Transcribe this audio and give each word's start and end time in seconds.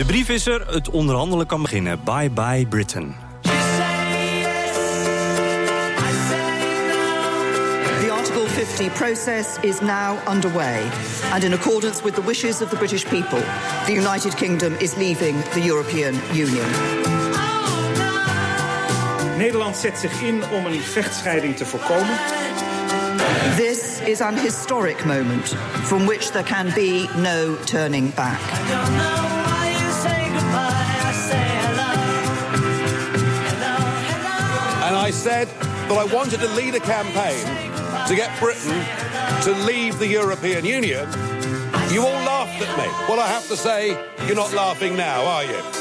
De 0.00 0.06
brief 0.06 0.28
is 0.28 0.46
er, 0.46 0.66
het 0.72 0.90
onderhandelen 0.90 1.46
kan 1.46 1.62
beginnen. 1.62 2.00
Bye 2.04 2.30
bye 2.30 2.66
Britain. 2.66 3.16
The 8.00 8.12
Article 8.12 8.46
50 8.46 8.88
process 8.88 9.46
is 9.60 9.80
now 9.80 10.16
underway, 10.28 10.82
and 11.32 11.44
in 11.44 11.52
accordance 11.52 12.02
with 12.02 12.14
the 12.14 12.22
wishes 12.22 12.62
of 12.62 12.68
the 12.68 12.76
British 12.76 13.04
people, 13.04 13.42
the 13.86 13.92
United 13.92 14.34
Kingdom 14.34 14.72
is 14.78 14.96
leaving 14.96 15.36
the 15.52 15.60
European 15.60 16.14
Union. 16.32 16.66
Nederland 19.36 19.76
zet 19.76 19.98
zich 19.98 20.22
in 20.22 20.42
om 20.52 20.66
een 20.66 20.80
vechtscheiding 20.80 21.56
te 21.56 21.66
voorkomen. 21.66 22.16
This 23.56 24.00
is 24.04 24.20
an 24.20 24.36
historic 24.36 25.04
moment 25.04 25.54
from 25.82 26.06
which 26.06 26.30
there 26.30 26.44
can 26.44 26.70
be 26.74 27.08
no 27.16 27.56
turning 27.64 28.14
back. 28.14 28.40
I 35.10 35.12
said 35.12 35.48
that 35.48 35.98
I 35.98 36.04
wanted 36.14 36.38
to 36.38 36.46
lead 36.50 36.76
a 36.76 36.78
campaign 36.78 37.44
to 38.06 38.14
get 38.14 38.30
Britain 38.38 38.80
to 39.42 39.50
leave 39.66 39.98
the 39.98 40.06
European 40.06 40.64
Union. 40.64 41.04
You 41.90 42.06
all 42.06 42.22
laughed 42.22 42.62
at 42.62 42.78
me. 42.78 42.86
Well, 43.08 43.18
I 43.18 43.26
have 43.26 43.48
to 43.48 43.56
say, 43.56 43.88
you're 44.28 44.36
not 44.36 44.52
laughing 44.52 44.94
now, 44.94 45.24
are 45.24 45.44
you? 45.44 45.79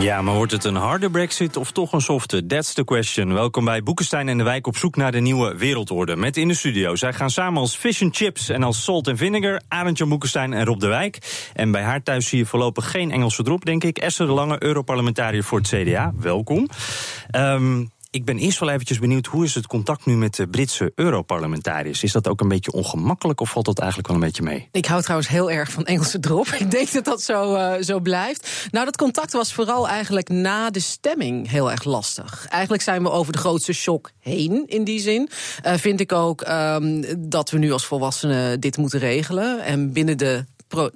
Ja, 0.00 0.22
maar 0.22 0.34
wordt 0.34 0.52
het 0.52 0.64
een 0.64 0.74
harde 0.74 1.10
brexit 1.10 1.56
of 1.56 1.70
toch 1.70 1.92
een 1.92 2.00
softe? 2.00 2.46
That's 2.46 2.72
the 2.72 2.84
question. 2.84 3.32
Welkom 3.32 3.64
bij 3.64 3.82
Boekenstein 3.82 4.28
en 4.28 4.38
de 4.38 4.44
Wijk 4.44 4.66
op 4.66 4.76
zoek 4.76 4.96
naar 4.96 5.12
de 5.12 5.20
nieuwe 5.20 5.56
wereldorde. 5.56 6.16
Met 6.16 6.36
in 6.36 6.48
de 6.48 6.54
studio. 6.54 6.96
Zij 6.96 7.12
gaan 7.12 7.30
samen 7.30 7.60
als 7.60 7.76
fish 7.76 8.02
and 8.02 8.16
chips 8.16 8.48
en 8.48 8.62
als 8.62 8.84
salt 8.84 9.08
and 9.08 9.18
vinegar. 9.18 9.60
Arendtje 9.68 10.06
Boekenstein 10.06 10.52
en 10.52 10.64
Rob 10.64 10.80
de 10.80 10.86
Wijk. 10.86 11.18
En 11.54 11.70
bij 11.70 11.82
haar 11.82 12.02
thuis 12.02 12.28
zie 12.28 12.38
je 12.38 12.46
voorlopig 12.46 12.90
geen 12.90 13.10
Engelse 13.10 13.42
drop, 13.42 13.64
denk 13.64 13.84
ik. 13.84 13.98
Esther 13.98 14.26
de 14.26 14.32
Lange, 14.32 14.62
Europarlementariër 14.62 15.44
voor 15.44 15.58
het 15.58 15.68
CDA. 15.68 16.12
Welkom. 16.16 16.68
Ehm, 17.30 17.84
ik 18.10 18.24
ben 18.24 18.38
eerst 18.38 18.58
wel 18.58 18.68
eventjes 18.68 18.98
benieuwd, 18.98 19.26
hoe 19.26 19.44
is 19.44 19.54
het 19.54 19.66
contact 19.66 20.06
nu 20.06 20.16
met 20.16 20.34
de 20.34 20.48
Britse 20.48 20.92
Europarlementariërs? 20.94 22.02
Is 22.02 22.12
dat 22.12 22.28
ook 22.28 22.40
een 22.40 22.48
beetje 22.48 22.72
ongemakkelijk 22.72 23.40
of 23.40 23.50
valt 23.50 23.64
dat 23.64 23.78
eigenlijk 23.78 24.08
wel 24.08 24.16
een 24.16 24.22
beetje 24.22 24.42
mee? 24.42 24.68
Ik 24.72 24.86
hou 24.86 25.02
trouwens 25.02 25.28
heel 25.28 25.50
erg 25.50 25.70
van 25.70 25.84
Engelse 25.84 26.20
drop. 26.20 26.46
Ik 26.46 26.70
denk 26.70 26.92
dat 26.92 27.04
dat 27.04 27.22
zo, 27.22 27.54
uh, 27.54 27.74
zo 27.80 28.00
blijft. 28.00 28.68
Nou, 28.70 28.84
dat 28.84 28.96
contact 28.96 29.32
was 29.32 29.52
vooral 29.52 29.88
eigenlijk 29.88 30.28
na 30.28 30.70
de 30.70 30.80
stemming 30.80 31.50
heel 31.50 31.70
erg 31.70 31.84
lastig. 31.84 32.46
Eigenlijk 32.48 32.82
zijn 32.82 33.02
we 33.02 33.10
over 33.10 33.32
de 33.32 33.38
grootste 33.38 33.72
shock 33.72 34.10
heen 34.18 34.66
in 34.66 34.84
die 34.84 35.00
zin. 35.00 35.28
Uh, 35.66 35.74
vind 35.74 36.00
ik 36.00 36.12
ook 36.12 36.48
um, 36.48 37.04
dat 37.28 37.50
we 37.50 37.58
nu 37.58 37.72
als 37.72 37.86
volwassenen 37.86 38.60
dit 38.60 38.76
moeten 38.76 38.98
regelen. 38.98 39.64
En 39.64 39.92
binnen 39.92 40.18
de 40.18 40.44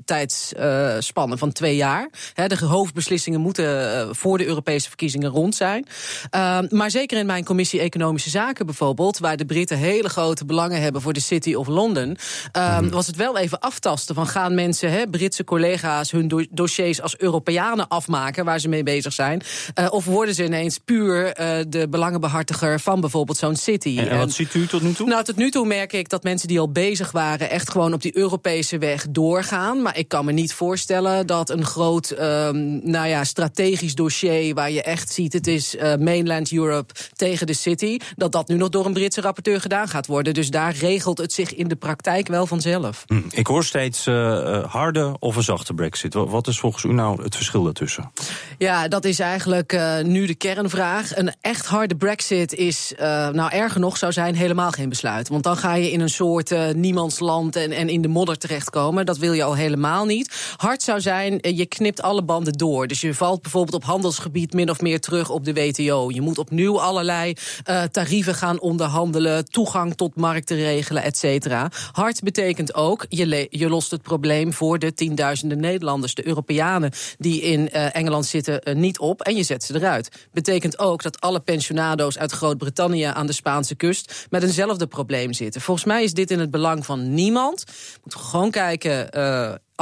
tijdsspannen 0.04 1.38
van 1.38 1.52
twee 1.52 1.76
jaar. 1.76 2.10
de 2.34 2.64
hoofdbeslissingen 2.64 3.40
moeten 3.40 3.64
uh, 3.64 4.08
voor 4.10 4.38
de 4.38 4.46
Europese 4.46 4.88
verkiezingen 4.88 5.30
rond 5.30 5.54
zijn. 5.54 5.86
Uh, 6.34 6.58
maar 6.68 6.90
zeker 6.90 7.18
in 7.18 7.26
mijn 7.26 7.44
commissie 7.44 7.80
Economische 7.80 8.30
Zaken 8.30 8.66
bijvoorbeeld, 8.66 9.18
waar 9.18 9.36
de 9.36 9.44
Britten 9.44 9.78
hele 9.78 10.08
grote 10.08 10.44
belangen 10.44 10.80
hebben 10.80 11.02
voor 11.02 11.12
de 11.12 11.20
City 11.20 11.55
of 11.55 11.66
London, 11.66 12.16
uh, 12.56 12.80
mm. 12.80 12.90
was 12.90 13.06
het 13.06 13.16
wel 13.16 13.38
even 13.38 13.58
aftasten 13.58 14.14
van 14.14 14.27
gaan 14.27 14.55
mensen, 14.55 14.90
he, 14.90 15.06
Britse 15.06 15.44
collega's, 15.44 16.11
hun 16.11 16.28
do 16.28 16.44
dossiers 16.50 17.02
als 17.02 17.18
Europeanen 17.18 17.88
afmaken 17.88 18.44
waar 18.44 18.58
ze 18.58 18.68
mee 18.68 18.82
bezig 18.82 19.12
zijn, 19.12 19.42
uh, 19.78 19.86
of 19.90 20.05
worden 20.05 20.34
ze 20.34 20.44
ineens 20.44 20.78
puur 20.78 21.34
de 21.68 21.86
belangenbehartiger 21.90 22.80
van 22.80 23.00
bijvoorbeeld 23.00 23.38
zo'n 23.38 23.56
city. 23.56 23.98
En, 23.98 24.08
en 24.08 24.18
wat 24.18 24.32
ziet 24.32 24.55
u 24.55 24.66
tot 24.66 24.82
nu 24.82 24.92
toe? 24.92 25.08
Nou, 25.08 25.24
tot 25.24 25.36
nu 25.36 25.50
toe 25.50 25.66
merk 25.66 25.92
ik 25.92 26.08
dat 26.08 26.22
mensen 26.22 26.48
die 26.48 26.61
al 26.61 26.70
bezig 26.72 27.11
waren 27.11 27.50
echt 27.50 27.70
gewoon 27.70 27.92
op 27.92 28.02
die 28.02 28.16
Europese 28.16 28.78
weg 28.78 29.06
doorgaan. 29.11 29.61
Maar 29.62 29.98
ik 29.98 30.08
kan 30.08 30.24
me 30.24 30.33
niet 30.33 30.55
voorstellen 30.55 31.27
dat 31.27 31.50
een 31.50 31.64
groot 31.64 32.11
um, 32.11 32.80
nou 32.90 33.08
ja, 33.08 33.24
strategisch 33.24 33.95
dossier... 33.95 34.55
waar 34.55 34.70
je 34.70 34.83
echt 34.83 35.12
ziet 35.12 35.33
het 35.33 35.46
is 35.46 35.74
uh, 35.74 35.95
mainland 35.95 36.52
Europe 36.52 36.95
tegen 37.17 37.46
de 37.46 37.55
city... 37.55 37.98
dat 38.17 38.33
dat 38.33 38.48
nu 38.48 38.56
nog 38.56 38.68
door 38.68 38.86
een 38.86 38.92
Britse 38.92 39.20
rapporteur 39.20 39.61
gedaan 39.61 39.89
gaat 39.89 40.06
worden. 40.06 40.34
Dus 40.34 40.50
daar 40.50 40.74
regelt 40.74 41.18
het 41.18 41.33
zich 41.33 41.55
in 41.55 41.68
de 41.68 41.77
praktijk 41.77 42.28
wel 42.28 42.46
vanzelf. 42.46 43.05
Hm. 43.06 43.20
Ik 43.30 43.46
hoor 43.46 43.64
steeds 43.64 44.06
uh, 44.06 44.64
harde 44.64 45.17
of 45.18 45.36
een 45.36 45.42
zachte 45.42 45.74
brexit. 45.74 46.14
Wat 46.14 46.46
is 46.46 46.58
volgens 46.58 46.84
u 46.84 46.92
nou 46.92 47.23
het 47.23 47.36
verschil 47.36 47.62
daartussen? 47.62 48.12
Ja, 48.58 48.89
dat 48.89 49.05
is 49.05 49.18
eigenlijk 49.18 49.73
uh, 49.73 50.00
nu 50.00 50.27
de 50.27 50.34
kernvraag. 50.34 51.17
Een 51.17 51.34
echt 51.40 51.67
harde 51.67 51.96
brexit 51.96 52.55
is, 52.55 52.92
nou 53.33 53.50
erger 53.50 53.80
nog, 53.80 53.96
zou 53.96 54.12
zijn 54.12 54.34
helemaal 54.34 54.70
geen 54.70 54.89
besluit. 54.89 55.29
Want 55.29 55.42
dan 55.42 55.56
ga 55.56 55.74
je 55.74 55.90
in 55.90 56.00
een 56.00 56.08
soort 56.08 56.74
niemandsland 56.74 57.56
en, 57.56 57.70
en 57.70 57.89
in 57.89 58.02
de 58.02 58.08
modder 58.08 58.39
terechtkomen. 58.39 59.06
Dat 59.06 59.18
wil 59.18 59.33
je 59.33 59.42
al 59.52 59.58
helemaal 59.58 60.05
niet. 60.05 60.55
Hard 60.57 60.83
zou 60.83 61.01
zijn, 61.01 61.40
eh, 61.40 61.57
je 61.57 61.67
knipt 61.67 62.02
alle 62.02 62.23
banden 62.23 62.52
door. 62.52 62.86
Dus 62.86 63.01
je 63.01 63.14
valt 63.14 63.42
bijvoorbeeld 63.42 63.74
op 63.74 63.85
handelsgebied 63.85 64.52
min 64.52 64.70
of 64.70 64.80
meer 64.80 65.01
terug 65.01 65.30
op 65.30 65.45
de 65.45 65.52
WTO. 65.52 66.11
Je 66.11 66.20
moet 66.20 66.39
opnieuw 66.39 66.80
allerlei 66.80 67.35
uh, 67.70 67.83
tarieven 67.83 68.35
gaan 68.35 68.61
onderhandelen, 68.61 69.45
toegang 69.45 69.95
tot 69.95 70.17
markten 70.17 70.57
regelen, 70.57 71.02
et 71.02 71.17
cetera. 71.17 71.70
Hard 71.92 72.23
betekent 72.23 72.74
ook, 72.74 73.07
je, 73.08 73.46
je 73.51 73.68
lost 73.68 73.91
het 73.91 74.02
probleem 74.02 74.52
voor 74.52 74.79
de 74.79 74.95
tienduizenden 74.95 75.61
Nederlanders, 75.61 76.14
de 76.14 76.27
Europeanen 76.27 76.91
die 77.18 77.41
in 77.41 77.61
uh, 77.61 77.95
Engeland 77.96 78.27
zitten, 78.27 78.80
niet 78.80 78.98
op 78.98 79.20
en 79.20 79.36
je 79.36 79.42
zet 79.42 79.64
ze 79.64 79.74
eruit. 79.74 80.08
Betekent 80.33 80.79
ook 80.79 81.02
dat 81.02 81.20
alle 81.20 81.41
pensionado's 81.41 82.18
uit 82.18 82.33
Groot-Brittannië 82.33 83.02
aan 83.02 83.27
de 83.27 83.33
Spaanse 83.33 83.74
kust 83.74 84.27
met 84.30 84.42
eenzelfde 84.42 84.86
probleem 84.86 85.33
zitten. 85.33 85.61
Volgens 85.61 85.86
mij 85.86 86.02
is 86.02 86.12
dit 86.12 86.30
in 86.30 86.39
het 86.39 86.51
belang 86.51 86.86
van 86.86 87.14
niemand. 87.14 87.64
We 87.67 87.98
moeten 88.02 88.20
gewoon 88.20 88.51
kijken 88.51 89.11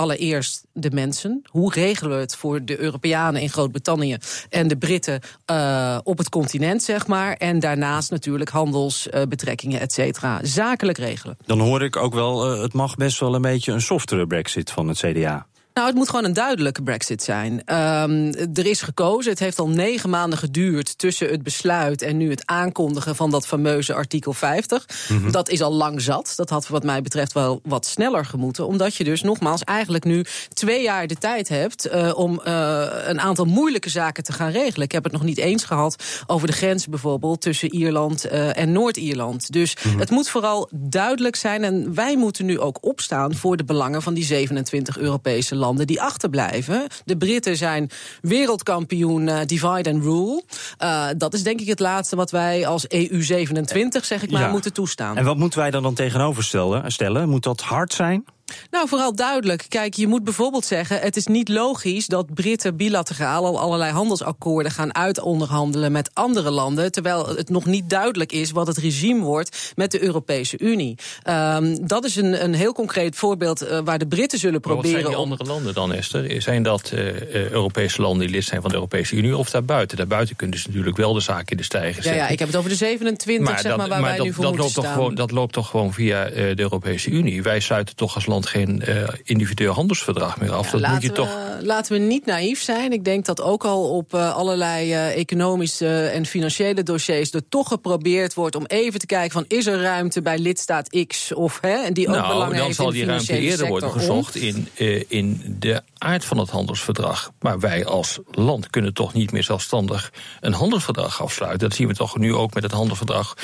allereerst 0.00 0.64
de 0.72 0.90
mensen. 0.90 1.42
Hoe 1.50 1.72
regelen 1.72 2.14
we 2.14 2.20
het 2.20 2.36
voor 2.36 2.64
de 2.64 2.80
Europeanen 2.80 3.40
in 3.40 3.50
Groot-Brittannië 3.50 4.16
en 4.48 4.68
de 4.68 4.76
Britten 4.76 5.20
uh, 5.50 5.98
op 6.02 6.18
het 6.18 6.28
continent, 6.28 6.82
zeg 6.82 7.06
maar. 7.06 7.32
En 7.32 7.58
daarnaast 7.58 8.10
natuurlijk 8.10 8.50
handelsbetrekkingen, 8.50 9.76
uh, 9.76 9.82
et 9.82 9.92
cetera. 9.92 10.40
Zakelijk 10.42 10.98
regelen. 10.98 11.36
Dan 11.46 11.60
hoor 11.60 11.82
ik 11.82 11.96
ook 11.96 12.14
wel, 12.14 12.54
uh, 12.54 12.62
het 12.62 12.72
mag 12.72 12.96
best 12.96 13.20
wel 13.20 13.34
een 13.34 13.42
beetje 13.42 13.72
een 13.72 13.80
softere 13.80 14.26
brexit 14.26 14.70
van 14.70 14.88
het 14.88 14.98
CDA. 14.98 15.46
Nou, 15.80 15.92
het 15.92 16.00
moet 16.00 16.10
gewoon 16.10 16.24
een 16.24 16.32
duidelijke 16.32 16.82
brexit 16.82 17.22
zijn. 17.22 17.52
Um, 17.52 18.34
er 18.54 18.66
is 18.66 18.82
gekozen, 18.82 19.30
het 19.30 19.41
heeft 19.41 19.58
al 19.58 19.68
negen 19.68 20.10
maanden 20.10 20.38
geduurd... 20.38 20.98
tussen 20.98 21.28
het 21.28 21.42
besluit 21.42 22.02
en 22.02 22.16
nu 22.16 22.30
het 22.30 22.46
aankondigen 22.46 23.16
van 23.16 23.30
dat 23.30 23.46
fameuze 23.46 23.94
artikel 23.94 24.32
50. 24.32 24.86
Mm 25.08 25.18
-hmm. 25.18 25.32
Dat 25.32 25.48
is 25.48 25.62
al 25.62 25.72
lang 25.72 26.00
zat. 26.00 26.32
Dat 26.36 26.50
had 26.50 26.68
wat 26.68 26.84
mij 26.84 27.02
betreft 27.02 27.32
wel 27.32 27.60
wat 27.62 27.86
sneller 27.86 28.24
gemoeten. 28.24 28.66
Omdat 28.66 28.94
je 28.94 29.04
dus 29.04 29.22
nogmaals 29.22 29.64
eigenlijk 29.64 30.04
nu 30.04 30.24
twee 30.48 30.82
jaar 30.82 31.06
de 31.06 31.16
tijd 31.16 31.48
hebt... 31.48 31.94
Uh, 31.94 32.10
om 32.14 32.41
uh, 32.47 32.84
een 33.04 33.20
aantal 33.20 33.44
moeilijke 33.44 33.91
zaken 33.91 34.24
te 34.24 34.32
gaan 34.32 34.50
regelen. 34.50 34.86
Ik 34.86 34.92
heb 34.92 35.04
het 35.04 35.12
nog 35.12 35.22
niet 35.22 35.38
eens 35.38 35.64
gehad 35.64 36.04
over 36.26 36.47
de 36.47 36.52
grens 36.52 36.86
bijvoorbeeld... 36.86 37.41
tussen 37.41 37.74
Ierland 37.74 38.26
uh, 38.26 38.56
en 38.56 38.72
Noord-Ierland. 38.72 39.52
Dus 39.52 39.76
mm 39.82 39.91
-hmm. 39.91 40.00
het 40.00 40.10
moet 40.10 40.28
vooral 40.28 40.68
duidelijk 40.72 41.36
zijn. 41.36 41.64
En 41.64 41.94
wij 41.94 42.16
moeten 42.16 42.47
nu 42.47 42.58
ook 42.58 42.78
opstaan 42.80 43.34
voor 43.34 43.56
de 43.56 43.64
belangen 43.64 44.02
van 44.02 44.14
die 44.14 44.24
27 44.24 44.98
Europese 44.98 45.54
landen 45.54 45.68
die 45.76 46.03
achterblijven. 46.03 46.86
De 47.04 47.16
Britten 47.16 47.56
zijn 47.56 47.91
wereldkampioen 48.21 49.27
uh, 49.27 49.39
divide 49.47 49.91
and 49.91 50.03
rule. 50.03 50.42
Uh, 50.83 51.06
dat 51.16 51.34
is 51.34 51.42
denk 51.42 51.60
ik 51.60 51.66
het 51.66 51.80
laatste 51.80 52.16
wat 52.16 52.30
wij 52.30 52.66
als 52.66 52.86
EU27, 52.94 54.03
zeg 54.03 54.22
ik 54.22 54.30
maar, 54.30 54.41
ja. 54.41 54.50
moeten 54.50 54.72
toestaan. 54.72 55.16
En 55.16 55.24
wat 55.24 55.36
moeten 55.36 55.59
wij 55.59 55.71
dan, 55.71 55.83
dan 55.83 55.94
tegenover 55.94 56.44
stellen? 56.86 57.28
Moet 57.28 57.42
dat 57.42 57.60
hard 57.60 57.92
zijn? 57.92 58.24
Nou, 58.70 58.88
vooral 58.88 59.14
duidelijk. 59.14 59.64
Kijk, 59.68 59.94
je 59.94 60.06
moet 60.06 60.24
bijvoorbeeld 60.24 60.64
zeggen... 60.64 61.00
het 61.00 61.16
is 61.16 61.26
niet 61.26 61.48
logisch 61.48 62.06
dat 62.06 62.34
Britten 62.34 62.76
bilateraal 62.76 63.47
al 63.47 63.60
allerlei 63.60 63.92
handelsakkoorden 63.92 64.72
gaan 64.72 64.94
uitonderhandelen 64.94 65.92
met 65.92 66.10
andere 66.12 66.50
landen... 66.50 66.92
terwijl 66.92 67.28
het 67.28 67.48
nog 67.48 67.66
niet 67.66 67.91
duidelijk 67.91 68.32
is 68.32 68.50
wat 68.50 68.66
het 68.66 68.76
regime 68.76 69.24
wordt 69.24 69.72
met 69.76 69.91
de 69.91 70.02
Europese 70.02 70.58
Unie. 70.58 70.98
Um, 71.28 71.86
dat 71.86 72.04
is 72.04 72.16
een, 72.16 72.44
een 72.44 72.54
heel 72.54 72.72
concreet 72.72 73.16
voorbeeld 73.16 73.62
uh, 73.62 73.78
waar 73.84 73.98
de 73.98 74.06
Britten 74.06 74.38
zullen 74.38 74.60
maar 74.64 74.74
proberen... 74.74 74.92
wat 74.92 75.00
zijn 75.00 75.14
die 75.14 75.22
andere 75.22 75.44
landen 75.44 75.74
dan, 75.74 75.92
Esther? 75.92 76.42
Zijn 76.42 76.62
dat 76.62 76.91
uh, 76.94 77.50
Europese 77.50 78.03
landen 78.03 78.26
die 78.26 78.36
lid 78.36 78.44
zijn 78.44 78.60
van 78.60 78.70
de 78.70 78.76
Europese 78.76 79.16
Unie 79.16 79.36
of 79.36 79.50
daarbuiten? 79.50 79.96
Daarbuiten 79.96 80.36
kunnen 80.36 80.58
ze 80.58 80.68
natuurlijk 80.68 80.96
wel 80.96 81.12
de 81.12 81.20
zaak 81.20 81.50
in 81.50 81.56
de 81.56 81.62
stijger 81.62 82.03
zetten. 82.03 82.14
Ja, 82.14 82.26
ja 82.26 82.28
ik 82.28 82.38
heb 82.38 82.48
het 82.48 82.56
over 82.56 82.70
de 82.70 82.76
27, 82.76 83.46
maar 83.46 83.58
zeg 83.58 83.68
dat, 83.68 83.76
maar, 83.76 83.88
waar 83.88 84.00
maar 84.00 84.08
wij 84.08 84.16
dat, 84.16 84.26
nu 84.26 84.32
voor 84.32 84.44
dat 84.44 84.56
moeten 84.56 84.62
loopt 84.62 84.70
staan. 84.70 84.84
Toch 84.84 84.94
gewoon, 84.94 85.14
dat 85.14 85.30
loopt 85.30 85.53
toch 85.53 85.68
gewoon 85.68 85.92
via 85.92 86.30
uh, 86.30 86.34
de 86.34 86.62
Europese 86.62 87.10
Unie? 87.10 87.42
Wij 87.42 87.60
sluiten 87.60 87.96
toch 87.96 88.14
als 88.14 88.26
land 88.26 88.40
Geen 88.47 88.83
uh, 88.89 89.09
individueel 89.22 89.72
handelsverdrag 89.72 90.41
meer 90.41 90.53
af. 90.53 90.72
Ja, 90.72 90.78
dat 90.78 90.91
moet 90.91 91.03
je 91.03 91.09
we, 91.09 91.15
toch. 91.15 91.37
Laten 91.62 91.92
we 91.92 91.98
niet 91.98 92.27
naïef 92.27 92.62
zijn. 92.62 92.92
Ik 92.92 93.04
denk 93.04 93.24
dat 93.24 93.41
ook 93.41 93.65
al 93.65 93.97
op 93.97 94.15
uh, 94.15 94.34
allerlei 94.34 94.92
uh, 94.92 95.16
economische 95.16 96.07
en 96.07 96.27
financiële 96.27 96.83
dossiers 96.83 97.33
er 97.33 97.48
toch 97.48 97.68
geprobeerd 97.68 98.34
wordt 98.34 98.57
om 98.57 98.65
even 98.66 99.01
te 99.01 99.07
kijken 99.07 99.30
van 99.30 99.45
is 99.48 99.66
er 99.66 99.80
ruimte 99.80 100.22
bij 100.22 100.39
lidstaat 100.39 101.04
X 101.07 101.34
of 101.34 101.59
hè, 101.60 101.91
die 101.91 102.09
ook 102.09 102.15
nou, 102.15 102.33
belang 102.33 102.54
dan 102.54 102.65
heeft 102.65 102.77
zal 102.77 102.86
in 102.86 102.92
die 102.92 103.04
ruimte 103.04 103.39
eerder 103.39 103.66
worden 103.66 103.91
gezocht 103.91 104.36
in, 104.36 104.68
uh, 104.78 105.03
in 105.09 105.57
de 105.59 105.83
aard 105.98 106.24
van 106.24 106.39
het 106.39 106.51
handelsverdrag. 106.51 107.33
Maar 107.41 107.60
wij 107.60 107.86
als 107.86 108.18
land 108.30 108.71
kunnen 108.71 108.95
toch 108.95 109.13
niet 109.13 109.33
meer 109.33 109.45
zelfstandig 109.45 110.13
een 110.41 110.53
handelsverdrag 110.53 111.22
afsluiten. 111.22 111.68
Dat 111.68 111.77
zien 111.77 111.89
we 111.89 111.95
toch 111.95 112.18
nu 112.18 112.34
ook 112.34 112.54
met 112.54 112.63
het 112.63 112.72
handelsverdrag, 112.72 113.36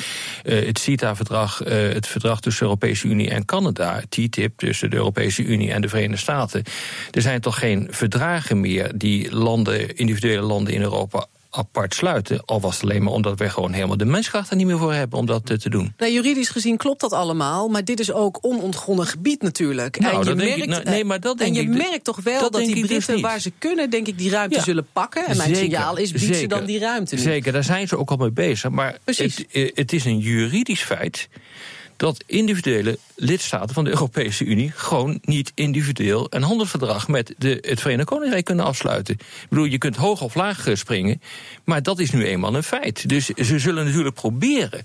uh, 0.43 0.65
het 0.65 0.79
CETA-verdrag, 0.79 1.65
uh, 1.65 1.93
het 1.93 2.07
verdrag 2.07 2.39
tussen 2.39 2.63
de 2.63 2.69
Europese 2.69 3.07
Unie 3.07 3.29
en 3.29 3.45
Canada, 3.45 4.01
TTIP 4.09 4.57
tussen 4.57 4.89
de 4.89 4.95
Europese 4.95 5.43
Unie 5.43 5.71
en 5.71 5.81
de 5.81 5.89
Verenigde 5.89 6.17
Staten. 6.17 6.63
Er 7.11 7.21
zijn 7.21 7.41
toch 7.41 7.59
geen 7.59 7.87
verdragen 7.89 8.06
meer 8.53 8.91
die 8.95 9.35
landen, 9.35 9.95
individuele 9.95 10.41
landen 10.41 10.73
in 10.73 10.81
Europa 10.81 11.25
apart 11.49 11.93
sluiten. 11.93 12.45
Al 12.45 12.61
was 12.61 12.73
het 12.73 12.83
alleen 12.83 13.03
maar 13.03 13.13
omdat 13.13 13.39
we 13.39 13.49
gewoon 13.49 13.71
helemaal 13.73 13.97
de 13.97 14.05
menskracht 14.05 14.49
er 14.49 14.55
niet 14.55 14.65
meer 14.65 14.77
voor 14.77 14.93
hebben 14.93 15.19
om 15.19 15.25
dat 15.25 15.45
te 15.59 15.69
doen. 15.69 15.93
Nou, 15.97 16.11
juridisch 16.11 16.49
gezien 16.49 16.77
klopt 16.77 17.01
dat 17.01 17.13
allemaal, 17.13 17.67
maar 17.67 17.85
dit 17.85 17.99
is 17.99 18.11
ook 18.11 18.37
onontgonnen 18.41 19.05
gebied 19.05 19.41
natuurlijk. 19.41 19.99
Nou, 19.99 20.13
en 20.13 20.19
je, 20.19 20.25
dat 20.25 20.35
merkt, 20.35 20.49
denk 20.51 20.63
ik, 20.63 20.69
nou, 20.69 20.83
nee, 20.83 21.05
maar 21.05 21.19
dat 21.19 21.37
denk 21.37 21.49
en 21.49 21.55
je 21.55 21.61
ik, 21.61 21.77
merkt 21.77 22.03
toch 22.03 22.19
wel 22.23 22.39
dat, 22.39 22.51
dat 22.51 22.61
die 22.61 22.75
dus 22.75 22.85
Britten, 22.87 23.21
waar 23.21 23.39
ze 23.39 23.51
kunnen, 23.57 23.89
denk 23.89 24.07
ik, 24.07 24.17
die 24.17 24.29
ruimte 24.29 24.55
Ja. 24.55 24.63
zullen 24.63 24.87
pakken. 24.93 25.25
En 25.27 25.37
mijn 25.37 25.55
Zeker, 25.55 25.63
signaal 25.63 25.97
is, 25.97 26.11
bied 26.11 26.35
ze 26.35 26.47
dan 26.47 26.65
die 26.65 26.79
ruimte 26.79 27.15
nu. 27.15 27.21
Zeker, 27.21 27.51
daar 27.51 27.63
zijn 27.63 27.87
ze 27.87 27.97
ook 27.97 28.09
al 28.09 28.17
mee 28.17 28.31
bezig. 28.31 28.69
Maar 28.69 28.97
het, 29.05 29.45
eh, 29.51 29.71
het 29.73 29.93
is 29.93 30.05
een 30.05 30.17
juridisch 30.17 30.83
feit 30.83 31.29
dat 31.97 32.23
individuele 32.25 32.99
lidstaten 33.15 33.73
van 33.73 33.83
de 33.83 33.89
Europese 33.89 34.45
Unie 34.45 34.71
gewoon 34.75 35.19
niet 35.21 35.51
individueel 35.55 36.27
een 36.29 36.43
handelsverdrag 36.43 37.07
met 37.07 37.33
de, 37.37 37.57
het 37.61 37.81
Verenigd 37.81 38.07
Koninkrijk 38.07 38.45
kunnen 38.45 38.65
afsluiten. 38.65 39.13
Ik 39.13 39.45
bedoel, 39.49 39.65
je 39.65 39.77
kunt 39.77 39.95
hoog 39.95 40.21
of 40.21 40.35
laag 40.35 40.67
eh, 40.67 40.75
springen, 40.75 41.21
maar 41.63 41.83
dat 41.83 41.99
is 41.99 42.11
nu 42.11 42.25
eenmaal 42.25 42.55
een 42.55 42.63
feit. 42.63 43.09
Dus 43.09 43.25
ze 43.25 43.59
zullen 43.59 43.85
natuurlijk 43.85 44.15
proberen 44.15 44.81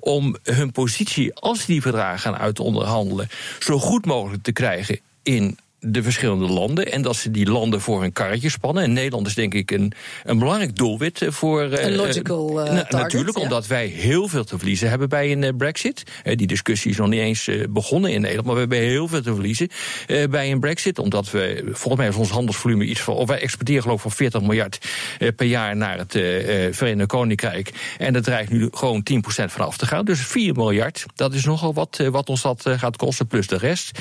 om 0.00 0.36
hun 0.42 0.72
positie, 0.72 1.34
als 1.34 1.66
die 1.66 1.82
verdragen 1.82 2.18
gaan 2.18 2.36
uit 2.36 2.60
onderhandelen, 2.60 3.28
zo 3.58 3.78
goed 3.78 4.06
mogelijk 4.06 4.42
te 4.42 4.52
krijgen 4.52 5.00
in 5.22 5.58
de 5.80 6.02
verschillende 6.02 6.46
landen. 6.46 6.92
En 6.92 7.02
dat 7.02 7.16
ze 7.16 7.30
die 7.30 7.50
landen 7.50 7.80
voor 7.80 8.00
hun 8.00 8.12
karretje 8.12 8.48
spannen. 8.50 8.82
En 8.82 8.92
Nederland 8.92 9.26
is 9.26 9.34
denk 9.34 9.54
ik 9.54 9.70
een, 9.70 9.92
een 10.24 10.38
belangrijk 10.38 10.76
doelwit 10.76 11.22
eh, 11.22 11.30
voor. 11.30 11.62
eh, 11.62 11.84
Een 11.84 11.94
logical, 11.96 12.60
eh, 12.60 12.66
target, 12.66 12.90
Natuurlijk, 12.90 13.36
ja. 13.36 13.42
omdat 13.42 13.66
wij 13.66 13.86
heel 13.86 14.28
veel 14.28 14.44
te 14.44 14.58
verliezen 14.58 14.88
hebben 14.88 15.08
bij 15.08 15.32
een 15.32 15.44
eh, 15.44 15.50
Brexit. 15.56 16.02
Eh, 16.22 16.36
die 16.36 16.46
discussie 16.46 16.90
is 16.90 16.96
nog 16.96 17.08
niet 17.08 17.20
eens 17.20 17.48
eh, 17.48 17.64
begonnen 17.70 18.10
in 18.12 18.20
Nederland. 18.20 18.46
Maar 18.46 18.54
we 18.54 18.60
hebben 18.60 18.78
heel 18.78 19.08
veel 19.08 19.22
te 19.22 19.34
verliezen 19.34 19.68
eh, 20.06 20.28
bij 20.28 20.50
een 20.50 20.60
Brexit. 20.60 20.98
Omdat 20.98 21.30
we, 21.30 21.62
volgens 21.64 21.96
mij 21.96 22.08
is 22.08 22.14
ons 22.16 22.30
handelsvolume 22.30 22.84
iets 22.84 23.00
van. 23.00 23.14
Of 23.14 23.28
wij 23.28 23.40
exporteren 23.40 23.82
geloof 23.82 23.96
ik 23.96 24.02
van 24.02 24.10
40 24.10 24.40
miljard 24.40 24.78
eh, 25.18 25.28
per 25.36 25.46
jaar 25.46 25.76
naar 25.76 25.98
het 25.98 26.14
eh, 26.14 26.66
eh, 26.66 26.74
Verenigd 26.74 27.08
Koninkrijk. 27.08 27.70
En 27.98 28.12
dat 28.12 28.24
dreigt 28.24 28.50
nu 28.50 28.68
gewoon 28.72 29.02
10% 29.12 29.20
van 29.24 29.66
af 29.66 29.76
te 29.76 29.86
gaan. 29.86 30.04
Dus 30.04 30.20
4 30.20 30.54
miljard, 30.54 31.04
dat 31.14 31.34
is 31.34 31.44
nogal 31.44 31.74
wat, 31.74 31.96
eh, 32.00 32.08
wat 32.08 32.28
ons 32.28 32.42
dat 32.42 32.66
eh, 32.66 32.78
gaat 32.78 32.96
kosten, 32.96 33.26
plus 33.26 33.46
de 33.46 33.56
rest. 33.56 33.98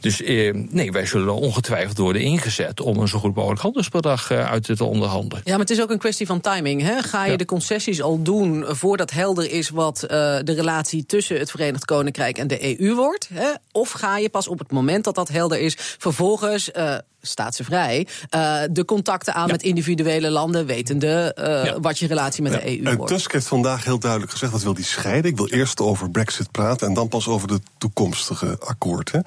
Dus 0.00 0.22
eh, 0.22 0.54
nee, 0.70 0.92
wij 0.92 1.06
zullen 1.06 1.21
ongetwijfeld 1.28 1.98
worden 1.98 2.22
ingezet 2.22 2.80
om 2.80 2.98
een 2.98 3.08
zo 3.08 3.18
goed 3.18 3.34
mogelijk 3.34 3.60
handelsverdrag 3.60 4.30
eh, 4.30 4.50
uit 4.50 4.76
te 4.76 4.84
onderhandelen. 4.84 5.42
Ja, 5.44 5.50
maar 5.50 5.60
het 5.60 5.70
is 5.70 5.80
ook 5.82 5.90
een 5.90 5.98
kwestie 5.98 6.26
van 6.26 6.40
timing. 6.40 6.82
Hè? 6.82 7.02
Ga 7.02 7.24
je 7.24 7.30
Ja. 7.30 7.36
de 7.36 7.44
concessies 7.44 8.02
al 8.02 8.22
doen 8.22 8.64
voordat 8.68 9.10
helder 9.10 9.50
is 9.50 9.68
wat 9.70 10.02
eh, 10.02 10.08
de 10.44 10.52
relatie 10.52 11.06
tussen 11.06 11.38
het 11.38 11.50
Verenigd 11.50 11.84
Koninkrijk 11.84 12.38
en 12.38 12.46
de 12.46 12.80
EU 12.80 12.94
wordt? 12.94 13.28
Hè? 13.34 13.50
Of 13.72 13.90
ga 13.90 14.18
je 14.18 14.28
pas 14.28 14.48
op 14.48 14.58
het 14.58 14.70
moment 14.72 15.04
dat 15.04 15.14
dat 15.14 15.28
helder 15.28 15.60
is, 15.60 15.74
vervolgens. 15.98 16.70
eh 16.70 16.94
staat 17.24 17.54
ze 17.54 17.64
vrij, 17.64 18.06
eh, 18.30 18.60
de 18.70 18.84
contacten 18.84 19.34
aan 19.34 19.46
met 19.50 19.62
individuele 19.62 20.30
landen, 20.30 20.66
wetende 20.66 21.34
eh, 21.34 21.64
Ja. 21.64 21.80
wat 21.80 21.98
je 21.98 22.06
relatie 22.06 22.42
met 22.42 22.52
de 22.52 22.66
EU 22.78 22.84
En 22.84 22.96
wordt. 22.96 23.12
Tusk 23.12 23.32
heeft 23.32 23.46
vandaag 23.46 23.84
heel 23.84 23.98
duidelijk 23.98 24.30
gezegd 24.32 24.52
dat 24.52 24.62
wil 24.62 24.74
hij 24.74 24.82
scheiden. 24.82 25.30
Ik 25.30 25.36
wil 25.36 25.48
eerst 25.48 25.80
over 25.80 26.10
Brexit 26.10 26.50
praten 26.50 26.86
en 26.88 26.94
dan 26.94 27.08
pas 27.08 27.28
over 27.28 27.48
de 27.48 27.60
toekomstige 27.78 28.56
akkoord. 28.60 29.12
Hè. 29.12 29.18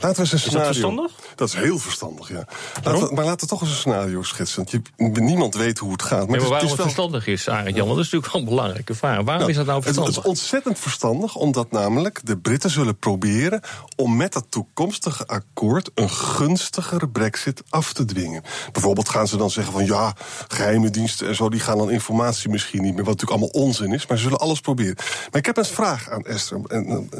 Laten 0.00 0.14
we 0.14 0.18
eens 0.20 0.32
een 0.32 0.38
scenario. 0.38 0.66
verstandig? 0.66 1.12
Dat 1.34 1.48
is 1.48 1.54
heel 1.54 1.78
verstandig, 1.78 2.28
ja. 2.28 2.44
Laten 2.82 3.08
we, 3.08 3.14
maar 3.14 3.24
laten 3.24 3.40
we 3.40 3.46
toch 3.46 3.60
eens 3.60 3.70
een 3.70 3.76
scenario 3.76 4.22
schetsen. 4.22 4.56
Want 4.56 4.70
je, 4.70 5.20
niemand 5.20 5.54
weet 5.54 5.78
hoe 5.78 5.92
het 5.92 6.02
gaat. 6.02 6.10
Maar 6.10 6.26
Maar, 6.26 6.34
het 6.34 6.42
is- 6.42 6.46
waarom 6.46 6.56
het 6.56 6.64
het 6.64 6.70
is 6.70 6.76
wel- 6.76 6.84
verstandig 6.84 7.26
is, 7.26 7.48
Arend 7.48 7.76
Jan, 7.76 7.86
want 7.86 7.96
dat 7.96 8.04
is 8.06 8.10
natuurlijk 8.12 8.32
wel 8.32 8.42
een 8.42 8.48
belangrijke 8.48 8.94
vraag. 8.94 9.22
Waarom 9.22 9.42
Ja, 9.44 9.48
is 9.50 9.56
dat 9.56 9.66
nou 9.66 9.78
het- 9.78 9.86
Het, 9.86 9.94
verstandig? 9.94 10.24
is 10.24 10.28
ontzettend 10.40 10.78
verstandig, 10.78 11.34
omdat 11.36 11.70
namelijk 11.70 12.20
de 12.24 12.36
Britten 12.36 12.70
zullen 12.70 12.98
proberen 12.98 13.60
om 13.96 14.16
met 14.16 14.32
dat 14.32 14.44
toekomstige 14.48 15.26
akkoord 15.26 15.90
een 15.94 16.10
gunstigere 16.10 16.98
brexit 17.08 17.22
af 17.68 17.92
te 17.92 18.04
dwingen. 18.04 18.42
Bijvoorbeeld 18.72 19.08
gaan 19.08 19.28
ze 19.28 19.36
dan 19.36 19.50
zeggen 19.50 19.72
van 19.72 19.84
ja, 19.84 20.14
geheime 20.48 20.90
diensten 20.90 21.28
en 21.28 21.34
zo, 21.34 21.48
die 21.48 21.60
gaan 21.60 21.78
dan 21.78 21.90
informatie 21.90 22.50
misschien 22.50 22.82
niet 22.82 22.94
meer, 22.94 23.04
wat 23.04 23.20
natuurlijk 23.20 23.40
allemaal 23.40 23.64
onzin 23.66 23.92
is, 23.92 24.06
maar 24.06 24.16
ze 24.16 24.22
zullen 24.22 24.38
alles 24.38 24.60
proberen. 24.60 24.94
Maar 24.96 25.40
ik 25.40 25.46
heb 25.46 25.56
een 25.56 25.64
vraag 25.64 26.10
aan 26.10 26.22
Esther. 26.22 26.60
En- 26.66 27.10